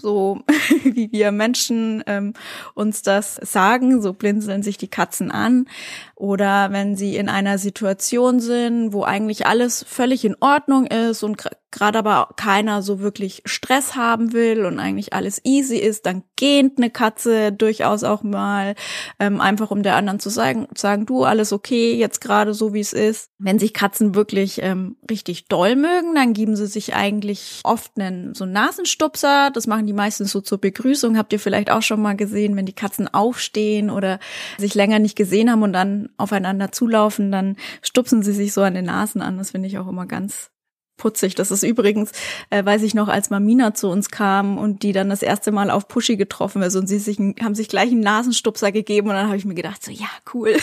so 0.00 0.40
wie 0.84 1.10
wir 1.12 1.32
Menschen 1.32 2.02
ähm, 2.06 2.34
uns 2.74 3.02
das 3.02 3.36
sagen, 3.36 4.00
so 4.02 4.12
blinzeln 4.12 4.62
sich 4.62 4.78
die 4.78 4.88
Katzen 4.88 5.30
an. 5.30 5.66
Oder 6.14 6.72
wenn 6.72 6.96
sie 6.96 7.16
in 7.16 7.28
einer 7.28 7.58
Situation 7.58 8.40
sind, 8.40 8.92
wo 8.92 9.04
eigentlich 9.04 9.46
alles 9.46 9.84
völlig 9.88 10.24
in 10.24 10.36
Ordnung 10.40 10.86
ist 10.86 11.22
und 11.22 11.38
gerade 11.70 11.98
aber 11.98 12.30
keiner 12.36 12.82
so 12.82 13.00
wirklich 13.00 13.42
Stress 13.44 13.94
haben 13.94 14.32
will 14.32 14.64
und 14.64 14.78
eigentlich 14.78 15.12
alles 15.12 15.40
easy 15.44 15.76
ist, 15.76 16.06
dann 16.06 16.22
gähnt 16.36 16.78
eine 16.78 16.90
Katze 16.90 17.52
durchaus 17.52 18.04
auch 18.04 18.22
mal, 18.22 18.74
ähm, 19.18 19.40
einfach 19.40 19.70
um 19.70 19.82
der 19.82 19.96
anderen 19.96 20.18
zu 20.18 20.30
sagen, 20.30 20.66
sagen, 20.74 21.04
du, 21.04 21.24
alles 21.24 21.52
okay, 21.52 21.94
jetzt 21.94 22.20
gerade 22.20 22.54
so 22.54 22.72
wie 22.72 22.80
es 22.80 22.92
ist. 22.92 23.30
Wenn 23.38 23.58
sich 23.58 23.74
Katzen 23.74 24.14
wirklich 24.14 24.62
ähm, 24.62 24.96
richtig 25.10 25.48
doll 25.48 25.76
mögen, 25.76 26.14
dann 26.14 26.32
geben 26.32 26.56
sie 26.56 26.66
sich 26.66 26.94
eigentlich 26.94 27.60
oft 27.64 27.92
einen 27.98 28.34
so 28.34 28.44
einen 28.44 28.54
Nasenstupser. 28.54 29.50
Das 29.50 29.66
machen 29.66 29.86
die 29.86 29.92
meistens 29.92 30.30
so 30.30 30.40
zur 30.40 30.58
Begrüßung. 30.58 31.18
Habt 31.18 31.32
ihr 31.32 31.40
vielleicht 31.40 31.70
auch 31.70 31.82
schon 31.82 32.00
mal 32.00 32.16
gesehen, 32.16 32.56
wenn 32.56 32.66
die 32.66 32.72
Katzen 32.72 33.08
aufstehen 33.08 33.90
oder 33.90 34.20
sich 34.56 34.74
länger 34.74 34.98
nicht 34.98 35.16
gesehen 35.16 35.50
haben 35.50 35.62
und 35.62 35.74
dann 35.74 36.08
aufeinander 36.16 36.72
zulaufen, 36.72 37.30
dann 37.30 37.56
stupsen 37.82 38.22
sie 38.22 38.32
sich 38.32 38.52
so 38.52 38.62
an 38.62 38.74
den 38.74 38.86
Nasen 38.86 39.20
an. 39.20 39.36
Das 39.36 39.50
finde 39.50 39.68
ich 39.68 39.78
auch 39.78 39.88
immer 39.88 40.06
ganz 40.06 40.50
putzig. 40.98 41.34
Das 41.34 41.50
ist 41.50 41.62
übrigens, 41.62 42.12
äh, 42.50 42.62
weiß 42.62 42.82
ich 42.82 42.92
noch, 42.92 43.08
als 43.08 43.30
Mamina 43.30 43.72
zu 43.72 43.88
uns 43.88 44.10
kam 44.10 44.58
und 44.58 44.82
die 44.82 44.92
dann 44.92 45.08
das 45.08 45.22
erste 45.22 45.50
Mal 45.50 45.70
auf 45.70 45.88
Pushy 45.88 46.16
getroffen 46.16 46.60
ist 46.60 46.76
und 46.76 46.86
sie 46.86 46.98
sich, 46.98 47.18
haben 47.18 47.54
sich 47.54 47.68
gleich 47.68 47.90
einen 47.90 48.00
Nasenstupser 48.00 48.70
gegeben 48.70 49.08
und 49.08 49.14
dann 49.14 49.28
habe 49.28 49.38
ich 49.38 49.46
mir 49.46 49.54
gedacht, 49.54 49.82
so 49.82 49.90
ja, 49.90 50.08
cool. 50.34 50.54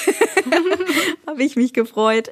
habe 1.28 1.44
ich 1.44 1.56
mich 1.56 1.74
gefreut. 1.74 2.30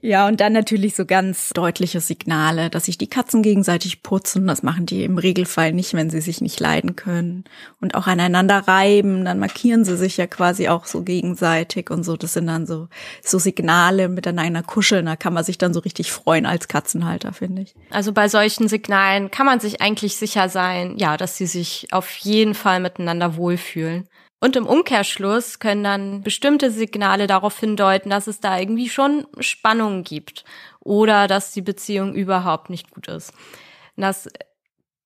Ja, 0.00 0.26
und 0.26 0.40
dann 0.40 0.52
natürlich 0.52 0.94
so 0.94 1.04
ganz 1.04 1.50
deutliche 1.50 2.00
Signale, 2.00 2.70
dass 2.70 2.86
sich 2.86 2.98
die 2.98 3.06
Katzen 3.06 3.42
gegenseitig 3.42 4.02
putzen. 4.02 4.46
Das 4.46 4.62
machen 4.62 4.86
die 4.86 5.04
im 5.04 5.18
Regelfall 5.18 5.72
nicht, 5.72 5.94
wenn 5.94 6.10
sie 6.10 6.20
sich 6.20 6.40
nicht 6.40 6.60
leiden 6.60 6.96
können. 6.96 7.44
Und 7.80 7.94
auch 7.94 8.06
aneinander 8.06 8.68
reiben, 8.68 9.24
dann 9.24 9.38
markieren 9.38 9.84
sie 9.84 9.96
sich 9.96 10.16
ja 10.16 10.26
quasi 10.26 10.68
auch 10.68 10.86
so 10.86 11.02
gegenseitig 11.02 11.90
und 11.90 12.04
so. 12.04 12.16
Das 12.16 12.34
sind 12.34 12.46
dann 12.46 12.66
so, 12.66 12.88
so 13.22 13.38
Signale 13.38 14.08
miteinander 14.08 14.62
kuscheln. 14.62 15.06
Da 15.06 15.16
kann 15.16 15.32
man 15.32 15.44
sich 15.44 15.58
dann 15.58 15.74
so 15.74 15.80
richtig 15.80 16.12
freuen 16.12 16.46
als 16.46 16.68
Katzenhalter, 16.68 17.32
finde 17.32 17.62
ich. 17.62 17.74
Also 17.90 18.12
bei 18.12 18.28
solchen 18.28 18.68
Signalen 18.68 19.30
kann 19.30 19.46
man 19.46 19.60
sich 19.60 19.80
eigentlich 19.80 20.16
sicher 20.16 20.48
sein, 20.48 20.96
ja, 20.98 21.16
dass 21.16 21.36
sie 21.36 21.46
sich 21.46 21.88
auf 21.90 22.16
jeden 22.18 22.54
Fall 22.54 22.80
miteinander 22.80 23.36
wohlfühlen. 23.36 24.08
Und 24.40 24.54
im 24.54 24.66
Umkehrschluss 24.66 25.58
können 25.58 25.82
dann 25.82 26.22
bestimmte 26.22 26.70
Signale 26.70 27.26
darauf 27.26 27.58
hindeuten, 27.58 28.10
dass 28.10 28.28
es 28.28 28.40
da 28.40 28.58
irgendwie 28.58 28.88
schon 28.88 29.26
Spannungen 29.40 30.04
gibt 30.04 30.44
oder 30.80 31.26
dass 31.26 31.52
die 31.52 31.62
Beziehung 31.62 32.14
überhaupt 32.14 32.70
nicht 32.70 32.90
gut 32.90 33.08
ist. 33.08 33.32
das 33.96 34.28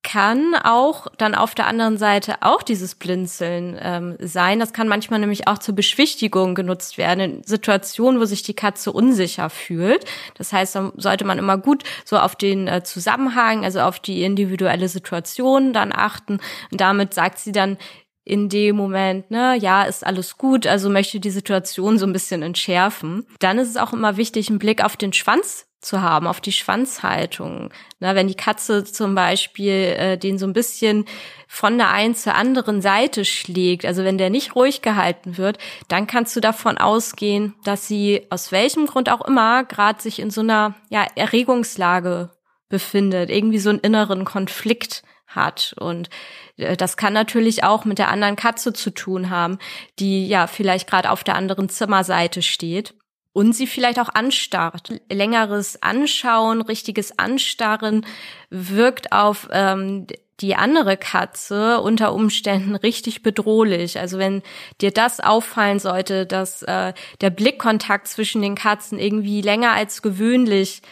kann 0.02 0.56
auch 0.56 1.06
dann 1.16 1.36
auf 1.36 1.54
der 1.54 1.68
anderen 1.68 1.96
Seite 1.96 2.36
auch 2.40 2.62
dieses 2.62 2.96
Blinzeln 2.96 3.78
ähm, 3.80 4.16
sein. 4.18 4.58
Das 4.58 4.72
kann 4.72 4.88
manchmal 4.88 5.20
nämlich 5.20 5.46
auch 5.46 5.58
zur 5.58 5.76
Beschwichtigung 5.76 6.56
genutzt 6.56 6.98
werden 6.98 7.20
in 7.20 7.42
Situationen, 7.44 8.20
wo 8.20 8.24
sich 8.24 8.42
die 8.42 8.54
Katze 8.54 8.90
unsicher 8.90 9.48
fühlt. 9.48 10.04
Das 10.36 10.52
heißt, 10.52 10.74
dann 10.74 10.92
sollte 10.96 11.24
man 11.24 11.38
immer 11.38 11.56
gut 11.56 11.84
so 12.04 12.18
auf 12.18 12.34
den 12.34 12.66
äh, 12.66 12.82
Zusammenhang, 12.82 13.64
also 13.64 13.80
auf 13.80 14.00
die 14.00 14.24
individuelle 14.24 14.88
Situation 14.88 15.72
dann 15.72 15.92
achten. 15.92 16.40
Und 16.72 16.80
damit 16.80 17.14
sagt 17.14 17.38
sie 17.38 17.52
dann 17.52 17.78
in 18.24 18.48
dem 18.48 18.76
Moment, 18.76 19.30
ne, 19.30 19.56
ja, 19.56 19.82
ist 19.82 20.06
alles 20.06 20.38
gut, 20.38 20.66
also 20.66 20.88
möchte 20.88 21.18
die 21.18 21.30
Situation 21.30 21.98
so 21.98 22.06
ein 22.06 22.12
bisschen 22.12 22.42
entschärfen. 22.42 23.26
Dann 23.40 23.58
ist 23.58 23.68
es 23.68 23.76
auch 23.76 23.92
immer 23.92 24.16
wichtig, 24.16 24.48
einen 24.48 24.58
Blick 24.58 24.84
auf 24.84 24.96
den 24.96 25.12
Schwanz 25.12 25.66
zu 25.82 26.00
haben, 26.00 26.28
auf 26.28 26.40
die 26.40 26.52
Schwanzhaltung. 26.52 27.70
Na, 27.98 28.14
wenn 28.14 28.28
die 28.28 28.36
Katze 28.36 28.84
zum 28.84 29.16
Beispiel 29.16 29.72
äh, 29.72 30.16
den 30.16 30.38
so 30.38 30.46
ein 30.46 30.52
bisschen 30.52 31.04
von 31.48 31.76
der 31.76 31.90
einen 31.90 32.14
zur 32.14 32.36
anderen 32.36 32.80
Seite 32.80 33.24
schlägt, 33.24 33.84
also 33.84 34.04
wenn 34.04 34.16
der 34.16 34.30
nicht 34.30 34.54
ruhig 34.54 34.80
gehalten 34.80 35.36
wird, 35.36 35.58
dann 35.88 36.06
kannst 36.06 36.34
du 36.36 36.40
davon 36.40 36.78
ausgehen, 36.78 37.54
dass 37.64 37.88
sie 37.88 38.26
aus 38.30 38.52
welchem 38.52 38.86
Grund 38.86 39.10
auch 39.10 39.22
immer 39.22 39.64
gerade 39.64 40.00
sich 40.00 40.20
in 40.20 40.30
so 40.30 40.40
einer 40.40 40.76
ja, 40.88 41.04
Erregungslage 41.16 42.30
befindet, 42.68 43.28
irgendwie 43.28 43.58
so 43.58 43.70
einen 43.70 43.80
inneren 43.80 44.24
Konflikt 44.24 45.02
hat. 45.34 45.74
Und 45.78 46.10
äh, 46.56 46.76
das 46.76 46.96
kann 46.96 47.12
natürlich 47.12 47.64
auch 47.64 47.84
mit 47.84 47.98
der 47.98 48.08
anderen 48.08 48.36
Katze 48.36 48.72
zu 48.72 48.90
tun 48.90 49.30
haben, 49.30 49.58
die 49.98 50.26
ja 50.26 50.46
vielleicht 50.46 50.88
gerade 50.88 51.10
auf 51.10 51.24
der 51.24 51.36
anderen 51.36 51.68
Zimmerseite 51.68 52.42
steht 52.42 52.94
und 53.32 53.54
sie 53.54 53.66
vielleicht 53.66 53.98
auch 53.98 54.10
anstarrt. 54.10 55.00
Längeres 55.10 55.82
Anschauen, 55.82 56.60
richtiges 56.60 57.18
Anstarren 57.18 58.04
wirkt 58.50 59.12
auf 59.12 59.48
ähm, 59.50 60.06
die 60.40 60.56
andere 60.56 60.96
Katze 60.96 61.80
unter 61.80 62.12
Umständen 62.12 62.74
richtig 62.74 63.22
bedrohlich. 63.22 63.98
Also 63.98 64.18
wenn 64.18 64.42
dir 64.80 64.90
das 64.90 65.20
auffallen 65.20 65.78
sollte, 65.78 66.26
dass 66.26 66.62
äh, 66.62 66.92
der 67.20 67.30
Blickkontakt 67.30 68.08
zwischen 68.08 68.42
den 68.42 68.56
Katzen 68.56 68.98
irgendwie 68.98 69.40
länger 69.40 69.72
als 69.72 70.02
gewöhnlich 70.02 70.82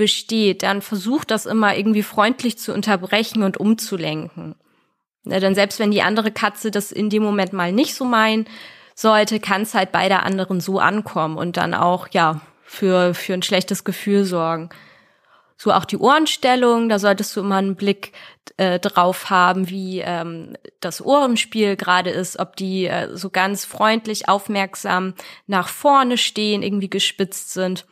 besteht, 0.00 0.62
dann 0.62 0.80
versuch 0.80 1.26
das 1.26 1.44
immer 1.44 1.76
irgendwie 1.76 2.02
freundlich 2.02 2.56
zu 2.56 2.72
unterbrechen 2.72 3.42
und 3.42 3.58
umzulenken. 3.58 4.54
Ja, 5.26 5.40
denn 5.40 5.54
selbst 5.54 5.78
wenn 5.78 5.90
die 5.90 6.00
andere 6.00 6.30
Katze 6.30 6.70
das 6.70 6.90
in 6.90 7.10
dem 7.10 7.22
Moment 7.22 7.52
mal 7.52 7.70
nicht 7.70 7.94
so 7.94 8.06
meint, 8.06 8.48
sollte, 8.94 9.40
kann 9.40 9.60
es 9.60 9.74
halt 9.74 9.92
bei 9.92 10.08
der 10.08 10.24
anderen 10.24 10.62
so 10.62 10.78
ankommen 10.78 11.36
und 11.36 11.58
dann 11.58 11.74
auch, 11.74 12.08
ja, 12.12 12.40
für, 12.64 13.12
für 13.12 13.34
ein 13.34 13.42
schlechtes 13.42 13.84
Gefühl 13.84 14.24
sorgen. 14.24 14.70
So 15.58 15.70
auch 15.70 15.84
die 15.84 15.98
Ohrenstellung, 15.98 16.88
da 16.88 16.98
solltest 16.98 17.36
du 17.36 17.40
immer 17.40 17.56
einen 17.56 17.76
Blick 17.76 18.12
äh, 18.56 18.78
drauf 18.78 19.28
haben, 19.28 19.68
wie 19.68 20.00
ähm, 20.00 20.56
das 20.80 21.04
Ohrenspiel 21.04 21.76
gerade 21.76 22.08
ist, 22.08 22.38
ob 22.38 22.56
die 22.56 22.86
äh, 22.86 23.14
so 23.14 23.28
ganz 23.28 23.66
freundlich, 23.66 24.30
aufmerksam 24.30 25.12
nach 25.46 25.68
vorne 25.68 26.16
stehen, 26.16 26.62
irgendwie 26.62 26.88
gespitzt 26.88 27.52
sind 27.52 27.84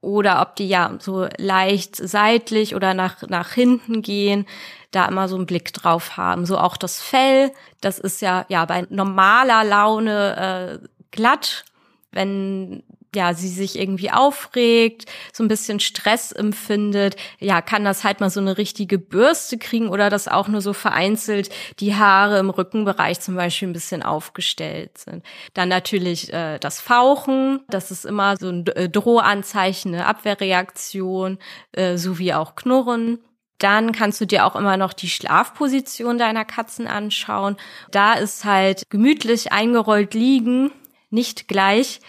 oder 0.00 0.40
ob 0.42 0.56
die 0.56 0.68
ja 0.68 0.96
so 0.98 1.28
leicht 1.38 1.96
seitlich 1.96 2.74
oder 2.74 2.94
nach, 2.94 3.22
nach 3.28 3.52
hinten 3.52 4.02
gehen, 4.02 4.46
da 4.90 5.06
immer 5.06 5.28
so 5.28 5.36
einen 5.36 5.46
Blick 5.46 5.72
drauf 5.72 6.16
haben. 6.16 6.46
So 6.46 6.58
auch 6.58 6.76
das 6.76 7.00
Fell, 7.00 7.52
das 7.80 7.98
ist 7.98 8.22
ja, 8.22 8.46
ja 8.48 8.64
bei 8.64 8.86
normaler 8.88 9.64
Laune 9.64 10.80
äh, 10.82 10.88
glatt. 11.10 11.64
Wenn 12.10 12.82
ja, 13.14 13.34
sie 13.34 13.48
sich 13.48 13.78
irgendwie 13.78 14.10
aufregt, 14.10 15.06
so 15.32 15.42
ein 15.42 15.48
bisschen 15.48 15.80
Stress 15.80 16.32
empfindet, 16.32 17.16
ja, 17.38 17.62
kann 17.62 17.84
das 17.84 18.04
halt 18.04 18.20
mal 18.20 18.30
so 18.30 18.40
eine 18.40 18.58
richtige 18.58 18.98
Bürste 18.98 19.58
kriegen 19.58 19.88
oder 19.88 20.10
dass 20.10 20.28
auch 20.28 20.48
nur 20.48 20.60
so 20.60 20.72
vereinzelt 20.72 21.48
die 21.80 21.94
Haare 21.94 22.38
im 22.38 22.50
Rückenbereich 22.50 23.20
zum 23.20 23.34
Beispiel 23.34 23.68
ein 23.68 23.72
bisschen 23.72 24.02
aufgestellt 24.02 24.98
sind. 24.98 25.24
Dann 25.54 25.68
natürlich 25.68 26.32
äh, 26.32 26.58
das 26.58 26.80
Fauchen, 26.80 27.60
das 27.68 27.90
ist 27.90 28.04
immer 28.04 28.36
so 28.36 28.48
ein 28.48 28.66
äh, 28.66 28.88
Drohanzeichen, 28.88 29.94
eine 29.94 30.06
Abwehrreaktion, 30.06 31.38
äh, 31.72 31.96
sowie 31.96 32.34
auch 32.34 32.54
Knurren. 32.54 33.20
Dann 33.58 33.90
kannst 33.92 34.20
du 34.20 34.26
dir 34.26 34.46
auch 34.46 34.54
immer 34.54 34.76
noch 34.76 34.92
die 34.92 35.08
Schlafposition 35.08 36.16
deiner 36.16 36.44
Katzen 36.44 36.86
anschauen. 36.86 37.56
Da 37.90 38.14
ist 38.14 38.44
halt 38.44 38.84
gemütlich 38.88 39.50
eingerollt 39.50 40.14
liegen, 40.14 40.70
nicht 41.10 41.48
gleich 41.48 42.00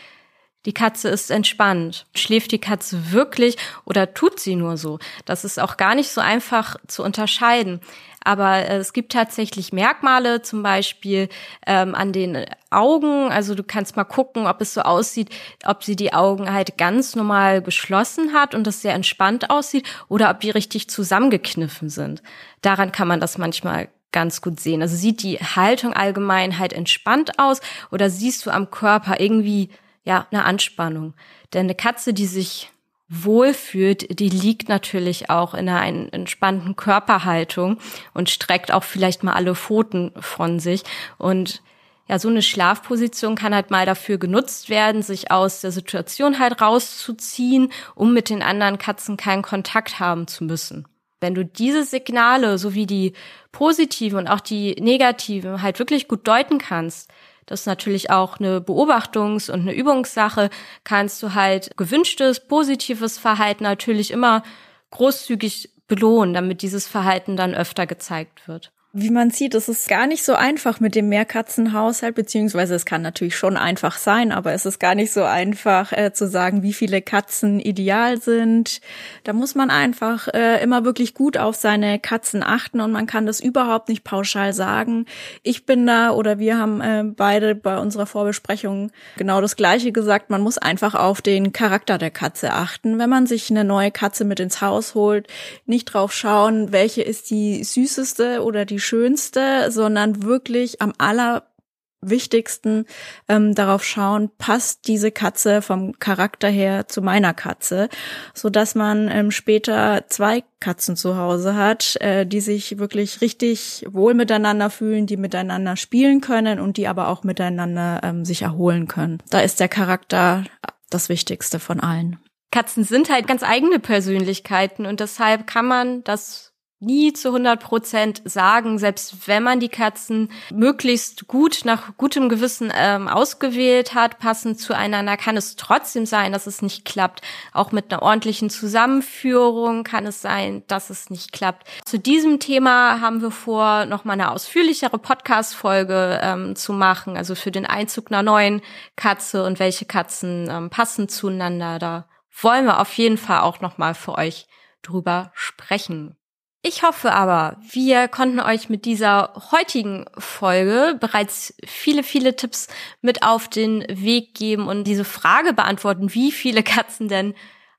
die 0.66 0.74
Katze 0.74 1.10
ist 1.10 1.32
entspannt. 1.32 2.06
Schläft 2.16 2.52
die 2.52 2.60
Katze 2.60 3.12
wirklich 3.12 3.58
oder 3.86 4.14
tut 4.14 4.40
sie 4.40 4.56
nur 4.56 4.78
so? 4.78 5.00
Das 5.26 5.46
ist 5.46 5.60
auch 5.60 5.78
gar 5.78 5.96
nicht 5.96 6.10
so 6.10 6.20
einfach 6.22 6.76
zu 6.88 7.04
unterscheiden. 7.04 7.80
Aber 8.24 8.58
äh, 8.58 8.78
es 8.78 8.92
gibt 8.92 9.14
tatsächlich 9.14 9.72
Merkmale, 9.72 10.42
zum 10.42 10.62
Beispiel 10.62 11.30
ähm, 11.66 11.96
an 11.96 12.12
den 12.12 12.46
Augen. 12.70 13.32
Also 13.32 13.56
du 13.56 13.64
kannst 13.64 13.96
mal 13.96 14.04
gucken, 14.04 14.48
ob 14.48 14.60
es 14.62 14.74
so 14.74 14.82
aussieht, 14.82 15.30
ob 15.66 15.84
sie 15.84 15.96
die 15.96 16.14
Augen 16.14 16.52
halt 16.52 16.78
ganz 16.78 17.16
normal 17.16 17.62
geschlossen 17.62 18.34
hat 18.34 18.54
und 18.54 18.68
das 18.68 18.82
sehr 18.82 18.94
entspannt 18.94 19.50
aussieht 19.50 19.88
oder 20.10 20.30
ob 20.30 20.42
die 20.42 20.52
richtig 20.52 20.90
zusammengekniffen 20.90 21.90
sind. 21.90 22.22
Daran 22.62 22.92
kann 22.92 23.08
man 23.08 23.22
das 23.22 23.38
manchmal 23.38 23.88
ganz 24.12 24.42
gut 24.42 24.60
sehen. 24.60 24.82
Also 24.82 24.96
sieht 24.96 25.24
die 25.24 25.38
Haltung 25.38 25.94
allgemein 25.94 26.60
halt 26.60 26.74
entspannt 26.74 27.40
aus 27.40 27.62
oder 27.92 28.10
siehst 28.10 28.46
du 28.46 28.50
am 28.50 28.70
Körper 28.72 29.20
irgendwie 29.20 29.70
ja, 30.10 30.26
eine 30.32 30.44
Anspannung. 30.44 31.14
Denn 31.54 31.68
eine 31.68 31.76
Katze, 31.76 32.16
die 32.16 32.26
sich 32.26 32.72
wohlfühlt, 33.10 34.20
die 34.20 34.30
liegt 34.30 34.68
natürlich 34.68 35.30
auch 35.30 35.54
in 35.54 35.70
einer 35.70 36.12
entspannten 36.12 36.76
Körperhaltung 36.76 37.78
und 38.16 38.32
streckt 38.32 38.74
auch 38.74 38.84
vielleicht 38.84 39.22
mal 39.22 39.34
alle 39.34 39.54
Pfoten 39.54 40.12
von 40.20 40.60
sich. 40.60 40.82
Und 41.20 41.62
ja, 42.08 42.18
so 42.18 42.28
eine 42.28 42.42
Schlafposition 42.42 43.36
kann 43.36 43.54
halt 43.54 43.70
mal 43.70 43.86
dafür 43.86 44.18
genutzt 44.18 44.72
werden, 44.72 45.04
sich 45.04 45.30
aus 45.30 45.62
der 45.62 45.72
Situation 45.72 46.40
halt 46.40 46.60
rauszuziehen, 46.60 47.72
um 47.94 48.12
mit 48.12 48.30
den 48.30 48.42
anderen 48.42 48.80
Katzen 48.80 49.16
keinen 49.16 49.44
Kontakt 49.44 50.00
haben 50.00 50.26
zu 50.26 50.44
müssen. 50.44 50.88
Wenn 51.22 51.36
du 51.36 51.46
diese 51.46 51.84
Signale 51.84 52.58
sowie 52.58 52.88
die 52.88 53.14
positiven 53.52 54.18
und 54.18 54.28
auch 54.28 54.40
die 54.40 54.74
negativen 54.80 55.62
halt 55.62 55.78
wirklich 55.78 56.08
gut 56.08 56.28
deuten 56.28 56.58
kannst, 56.58 57.12
das 57.50 57.62
ist 57.62 57.66
natürlich 57.66 58.12
auch 58.12 58.40
eine 58.40 58.60
Beobachtungs- 58.60 59.50
und 59.50 59.62
eine 59.62 59.74
Übungssache. 59.74 60.52
Kannst 60.84 61.24
du 61.24 61.34
halt 61.34 61.76
gewünschtes, 61.78 62.48
positives 62.48 63.18
Verhalten 63.18 63.64
natürlich 63.64 64.12
immer 64.12 64.44
großzügig 64.92 65.72
belohnen, 65.88 66.36
damit 66.36 66.62
dieses 66.62 66.88
Verhalten 66.88 67.36
dann 67.36 67.56
öfter 67.56 67.88
gezeigt 67.88 68.48
wird. 68.48 68.72
Wie 68.92 69.12
man 69.12 69.30
sieht, 69.30 69.54
es 69.54 69.70
ist 69.70 69.88
gar 69.88 70.08
nicht 70.08 70.24
so 70.24 70.34
einfach 70.34 70.80
mit 70.80 70.96
dem 70.96 71.10
Mehrkatzenhaushalt, 71.10 72.16
beziehungsweise 72.16 72.74
es 72.74 72.86
kann 72.86 73.04
natürlich 73.04 73.38
schon 73.38 73.56
einfach 73.56 74.00
sein, 74.00 74.32
aber 74.32 74.54
es 74.54 74.66
ist 74.66 74.80
gar 74.80 74.96
nicht 74.96 75.14
so 75.14 75.22
einfach 75.22 75.92
äh, 75.92 76.12
zu 76.12 76.28
sagen, 76.28 76.64
wie 76.64 76.74
viele 76.74 77.04
Katzen 77.04 77.60
ideal 77.60 78.20
sind. 78.20 78.82
Da 79.26 79.34
muss 79.34 79.54
man 79.54 79.70
einfach 79.70 80.28
äh, 80.30 80.64
immer 80.64 80.86
wirklich 80.86 81.14
gut 81.14 81.38
auf 81.38 81.54
seine 81.54 82.00
Katzen 82.00 82.42
achten 82.42 82.82
und 82.82 82.92
man 82.92 83.06
kann 83.06 83.28
das 83.28 83.40
überhaupt 83.40 83.90
nicht 83.90 84.04
pauschal 84.04 84.54
sagen. 84.54 85.06
Ich 85.44 85.68
bin 85.68 85.86
da 85.86 86.10
oder 86.10 86.40
wir 86.40 86.58
haben 86.58 86.82
äh, 86.82 87.04
beide 87.06 87.54
bei 87.54 87.78
unserer 87.78 88.08
Vorbesprechung 88.08 88.92
genau 89.18 89.40
das 89.40 89.56
Gleiche 89.56 89.92
gesagt. 89.92 90.32
Man 90.32 90.42
muss 90.42 90.58
einfach 90.58 90.96
auf 90.96 91.22
den 91.22 91.54
Charakter 91.54 92.00
der 92.00 92.10
Katze 92.10 92.54
achten. 92.54 92.98
Wenn 92.98 93.12
man 93.12 93.28
sich 93.28 93.52
eine 93.52 93.66
neue 93.66 93.92
Katze 93.92 94.26
mit 94.26 94.40
ins 94.40 94.62
Haus 94.62 94.96
holt, 94.96 95.28
nicht 95.68 95.86
drauf 95.86 96.12
schauen, 96.12 96.72
welche 96.72 97.04
ist 97.04 97.30
die 97.30 97.64
süßeste 97.64 98.44
oder 98.44 98.66
die 98.66 98.79
schönste, 98.80 99.72
sondern 99.72 100.24
wirklich 100.24 100.82
am 100.82 100.94
allerwichtigsten 100.98 102.86
ähm, 103.28 103.56
darauf 103.56 103.84
schauen, 103.84 104.30
passt 104.38 104.88
diese 104.88 105.12
Katze 105.12 105.62
vom 105.62 105.98
Charakter 106.00 106.50
her 106.50 106.88
zu 106.88 107.02
meiner 107.02 107.34
Katze, 107.34 107.90
so 108.34 108.50
dass 108.50 108.76
man 108.76 109.10
ähm, 109.10 109.32
später 109.32 110.06
zwei 110.08 110.44
Katzen 110.60 110.96
zu 110.96 111.18
Hause 111.18 111.56
hat, 111.56 111.96
äh, 112.02 112.26
die 112.26 112.42
sich 112.42 112.80
wirklich 112.80 113.22
richtig 113.22 113.86
wohl 113.90 114.14
miteinander 114.14 114.70
fühlen, 114.70 115.06
die 115.06 115.18
miteinander 115.18 115.76
spielen 115.76 116.22
können 116.22 116.60
und 116.60 116.78
die 116.78 116.88
aber 116.88 117.08
auch 117.08 117.24
miteinander 117.24 118.02
ähm, 118.04 118.26
sich 118.26 118.42
erholen 118.42 118.88
können. 118.88 119.20
Da 119.30 119.42
ist 119.42 119.60
der 119.60 119.70
Charakter 119.70 120.44
das 120.90 121.10
Wichtigste 121.10 121.60
von 121.60 121.80
allen. 121.80 122.20
Katzen 122.52 122.84
sind 122.84 123.10
halt 123.12 123.28
ganz 123.28 123.44
eigene 123.44 123.80
Persönlichkeiten 123.80 124.86
und 124.86 125.00
deshalb 125.00 125.46
kann 125.46 125.68
man 125.68 126.04
das 126.04 126.49
nie 126.80 127.12
zu 127.12 127.30
100 127.30 127.60
Prozent 127.60 128.22
sagen, 128.24 128.80
selbst 128.80 129.28
wenn 129.28 129.44
man 129.44 129.60
die 129.60 129.70
Katzen 129.70 130.32
möglichst 130.52 131.28
gut 131.28 131.62
nach 131.66 131.98
gutem 131.98 132.30
Gewissen 132.30 132.72
ähm, 132.74 133.08
ausgewählt 133.10 133.94
hat, 133.94 134.20
passend 134.20 134.60
zueinander, 134.60 135.18
kann 135.18 135.36
es 135.36 135.58
trotzdem 135.58 136.06
sein, 136.06 136.32
dass 136.32 136.48
es 136.48 136.62
nicht 136.62 136.86
klappt. 136.86 137.22
Auch 137.52 137.74
mit 137.74 137.92
einer 137.92 138.02
ordentlichen 138.02 138.50
Zusammenführung 138.50 139.84
kann 139.84 140.06
es 140.06 140.22
sein, 140.22 140.64
dass 140.68 140.90
es 140.90 141.10
nicht 141.10 141.34
klappt. 141.34 141.68
Zu 141.86 142.00
diesem 142.00 142.40
Thema 142.40 143.02
haben 143.02 143.22
wir 143.22 143.32
vor, 143.32 143.86
noch 143.86 144.06
mal 144.06 144.14
eine 144.14 144.32
ausführlichere 144.32 145.00
Podcast-Folge 145.00 146.22
ähm, 146.24 146.56
zu 146.56 146.72
machen, 146.72 147.18
also 147.18 147.36
für 147.36 147.52
den 147.52 147.66
Einzug 147.66 148.10
einer 148.10 148.24
neuen 148.24 148.62
Katze 148.96 149.44
und 149.44 149.60
welche 149.60 149.86
Katzen 149.86 150.48
ähm, 150.50 150.70
passen 150.70 151.10
zueinander. 151.10 151.78
Da 151.78 152.08
wollen 152.42 152.66
wir 152.66 152.80
auf 152.80 152.94
jeden 152.94 153.18
Fall 153.18 153.42
auch 153.42 153.60
noch 153.60 153.78
mal 153.78 153.94
für 153.94 154.18
euch 154.18 154.48
drüber 154.82 155.32
sprechen. 155.34 156.16
Ich 156.62 156.84
hoffe 156.84 157.14
aber, 157.14 157.56
wir 157.72 158.10
konnten 158.10 158.42
euch 158.42 158.68
mit 158.68 158.84
dieser 158.84 159.34
heutigen 159.52 160.06
Folge 160.18 160.98
bereits 161.00 161.54
viele, 161.66 162.04
viele 162.04 162.36
Tipps 162.36 162.68
mit 163.02 163.24
auf 163.24 163.48
den 163.48 163.86
Weg 163.88 164.34
geben 164.34 164.68
und 164.68 164.84
diese 164.84 165.06
Frage 165.06 165.54
beantworten, 165.54 166.14
wie 166.14 166.34
viele 166.34 166.62
Katzen 166.62 167.08
denn 167.08 167.34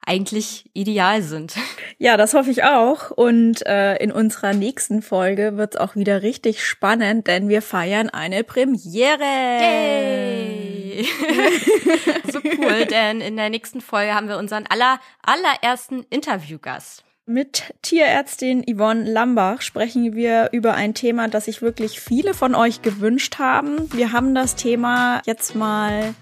eigentlich 0.06 0.70
ideal 0.72 1.20
sind. 1.20 1.56
Ja, 1.98 2.16
das 2.16 2.32
hoffe 2.32 2.50
ich 2.50 2.64
auch. 2.64 3.10
Und 3.10 3.66
äh, 3.66 3.96
in 3.96 4.10
unserer 4.10 4.54
nächsten 4.54 5.02
Folge 5.02 5.58
wird 5.58 5.74
es 5.74 5.80
auch 5.80 5.94
wieder 5.94 6.22
richtig 6.22 6.64
spannend, 6.64 7.26
denn 7.26 7.50
wir 7.50 7.60
feiern 7.60 8.08
eine 8.08 8.42
Premiere. 8.42 9.20
Yay! 9.60 11.04
so 12.32 12.40
cool, 12.42 12.86
denn 12.86 13.20
in 13.20 13.36
der 13.36 13.50
nächsten 13.50 13.82
Folge 13.82 14.14
haben 14.14 14.28
wir 14.28 14.38
unseren 14.38 14.64
aller, 14.66 14.98
allerersten 15.22 16.06
Interviewgast. 16.08 17.04
Mit 17.32 17.74
Tierärztin 17.82 18.64
Yvonne 18.64 19.08
Lambach 19.08 19.62
sprechen 19.62 20.16
wir 20.16 20.48
über 20.50 20.74
ein 20.74 20.94
Thema, 20.94 21.28
das 21.28 21.44
sich 21.44 21.62
wirklich 21.62 22.00
viele 22.00 22.34
von 22.34 22.56
euch 22.56 22.82
gewünscht 22.82 23.38
haben. 23.38 23.88
Wir 23.92 24.10
haben 24.10 24.34
das 24.34 24.56
Thema 24.56 25.22
jetzt 25.26 25.54
mal 25.54 26.12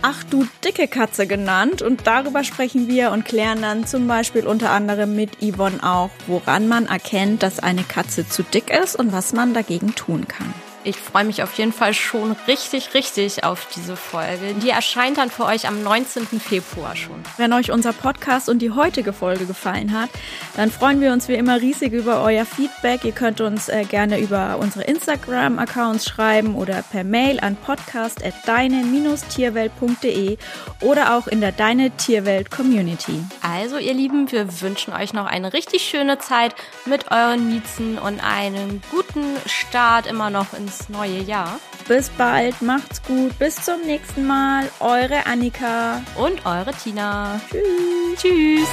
Ach 0.00 0.24
du 0.24 0.46
dicke 0.64 0.88
Katze 0.88 1.26
genannt 1.26 1.82
und 1.82 2.06
darüber 2.06 2.44
sprechen 2.44 2.88
wir 2.88 3.12
und 3.12 3.26
klären 3.26 3.60
dann 3.60 3.86
zum 3.86 4.08
Beispiel 4.08 4.46
unter 4.46 4.70
anderem 4.70 5.14
mit 5.14 5.32
Yvonne 5.42 5.82
auch, 5.82 6.08
woran 6.28 6.66
man 6.66 6.86
erkennt, 6.86 7.42
dass 7.42 7.60
eine 7.60 7.82
Katze 7.82 8.26
zu 8.26 8.42
dick 8.42 8.70
ist 8.70 8.96
und 8.96 9.12
was 9.12 9.34
man 9.34 9.52
dagegen 9.52 9.94
tun 9.94 10.26
kann. 10.26 10.54
Ich 10.86 10.96
freue 10.96 11.24
mich 11.24 11.42
auf 11.42 11.54
jeden 11.54 11.72
Fall 11.72 11.94
schon 11.94 12.36
richtig, 12.46 12.92
richtig 12.92 13.42
auf 13.42 13.68
diese 13.74 13.96
Folge. 13.96 14.52
Die 14.62 14.68
erscheint 14.68 15.16
dann 15.16 15.30
für 15.30 15.46
euch 15.46 15.66
am 15.66 15.82
19. 15.82 16.26
Februar 16.38 16.94
schon. 16.94 17.22
Wenn 17.38 17.54
euch 17.54 17.72
unser 17.72 17.94
Podcast 17.94 18.50
und 18.50 18.58
die 18.58 18.70
heutige 18.70 19.14
Folge 19.14 19.46
gefallen 19.46 19.98
hat, 19.98 20.10
dann 20.56 20.70
freuen 20.70 21.00
wir 21.00 21.14
uns 21.14 21.26
wie 21.28 21.36
immer 21.36 21.62
riesig 21.62 21.94
über 21.94 22.22
euer 22.22 22.44
Feedback. 22.44 23.02
Ihr 23.04 23.12
könnt 23.12 23.40
uns 23.40 23.70
äh, 23.70 23.84
gerne 23.84 24.20
über 24.20 24.58
unsere 24.60 24.84
Instagram-Accounts 24.84 26.06
schreiben 26.06 26.54
oder 26.54 26.82
per 26.82 27.02
Mail 27.02 27.40
an 27.40 27.56
podcast.deine-tierwelt.de 27.56 30.36
oder 30.82 31.16
auch 31.16 31.28
in 31.28 31.40
der 31.40 31.52
Deine 31.52 31.92
Tierwelt 31.92 32.50
Community. 32.50 33.24
Also 33.40 33.78
ihr 33.78 33.94
Lieben, 33.94 34.30
wir 34.30 34.60
wünschen 34.60 34.92
euch 34.92 35.14
noch 35.14 35.24
eine 35.24 35.54
richtig 35.54 35.88
schöne 35.88 36.18
Zeit 36.18 36.54
mit 36.84 37.10
euren 37.10 37.48
Miezen 37.48 37.96
und 37.96 38.22
einen 38.22 38.82
guten 38.90 39.24
Start 39.46 40.06
immer 40.06 40.28
noch 40.28 40.52
ins 40.52 40.73
ins 40.74 40.88
neue 40.88 41.20
Jahr. 41.20 41.60
Bis 41.88 42.08
bald, 42.10 42.60
macht's 42.62 43.02
gut, 43.02 43.38
bis 43.38 43.56
zum 43.56 43.82
nächsten 43.82 44.26
Mal. 44.26 44.70
Eure 44.80 45.26
Annika 45.26 46.02
und 46.16 46.44
eure 46.46 46.72
Tina. 46.72 47.40
Tschüss. 47.50 48.20
Tschüss. 48.20 48.68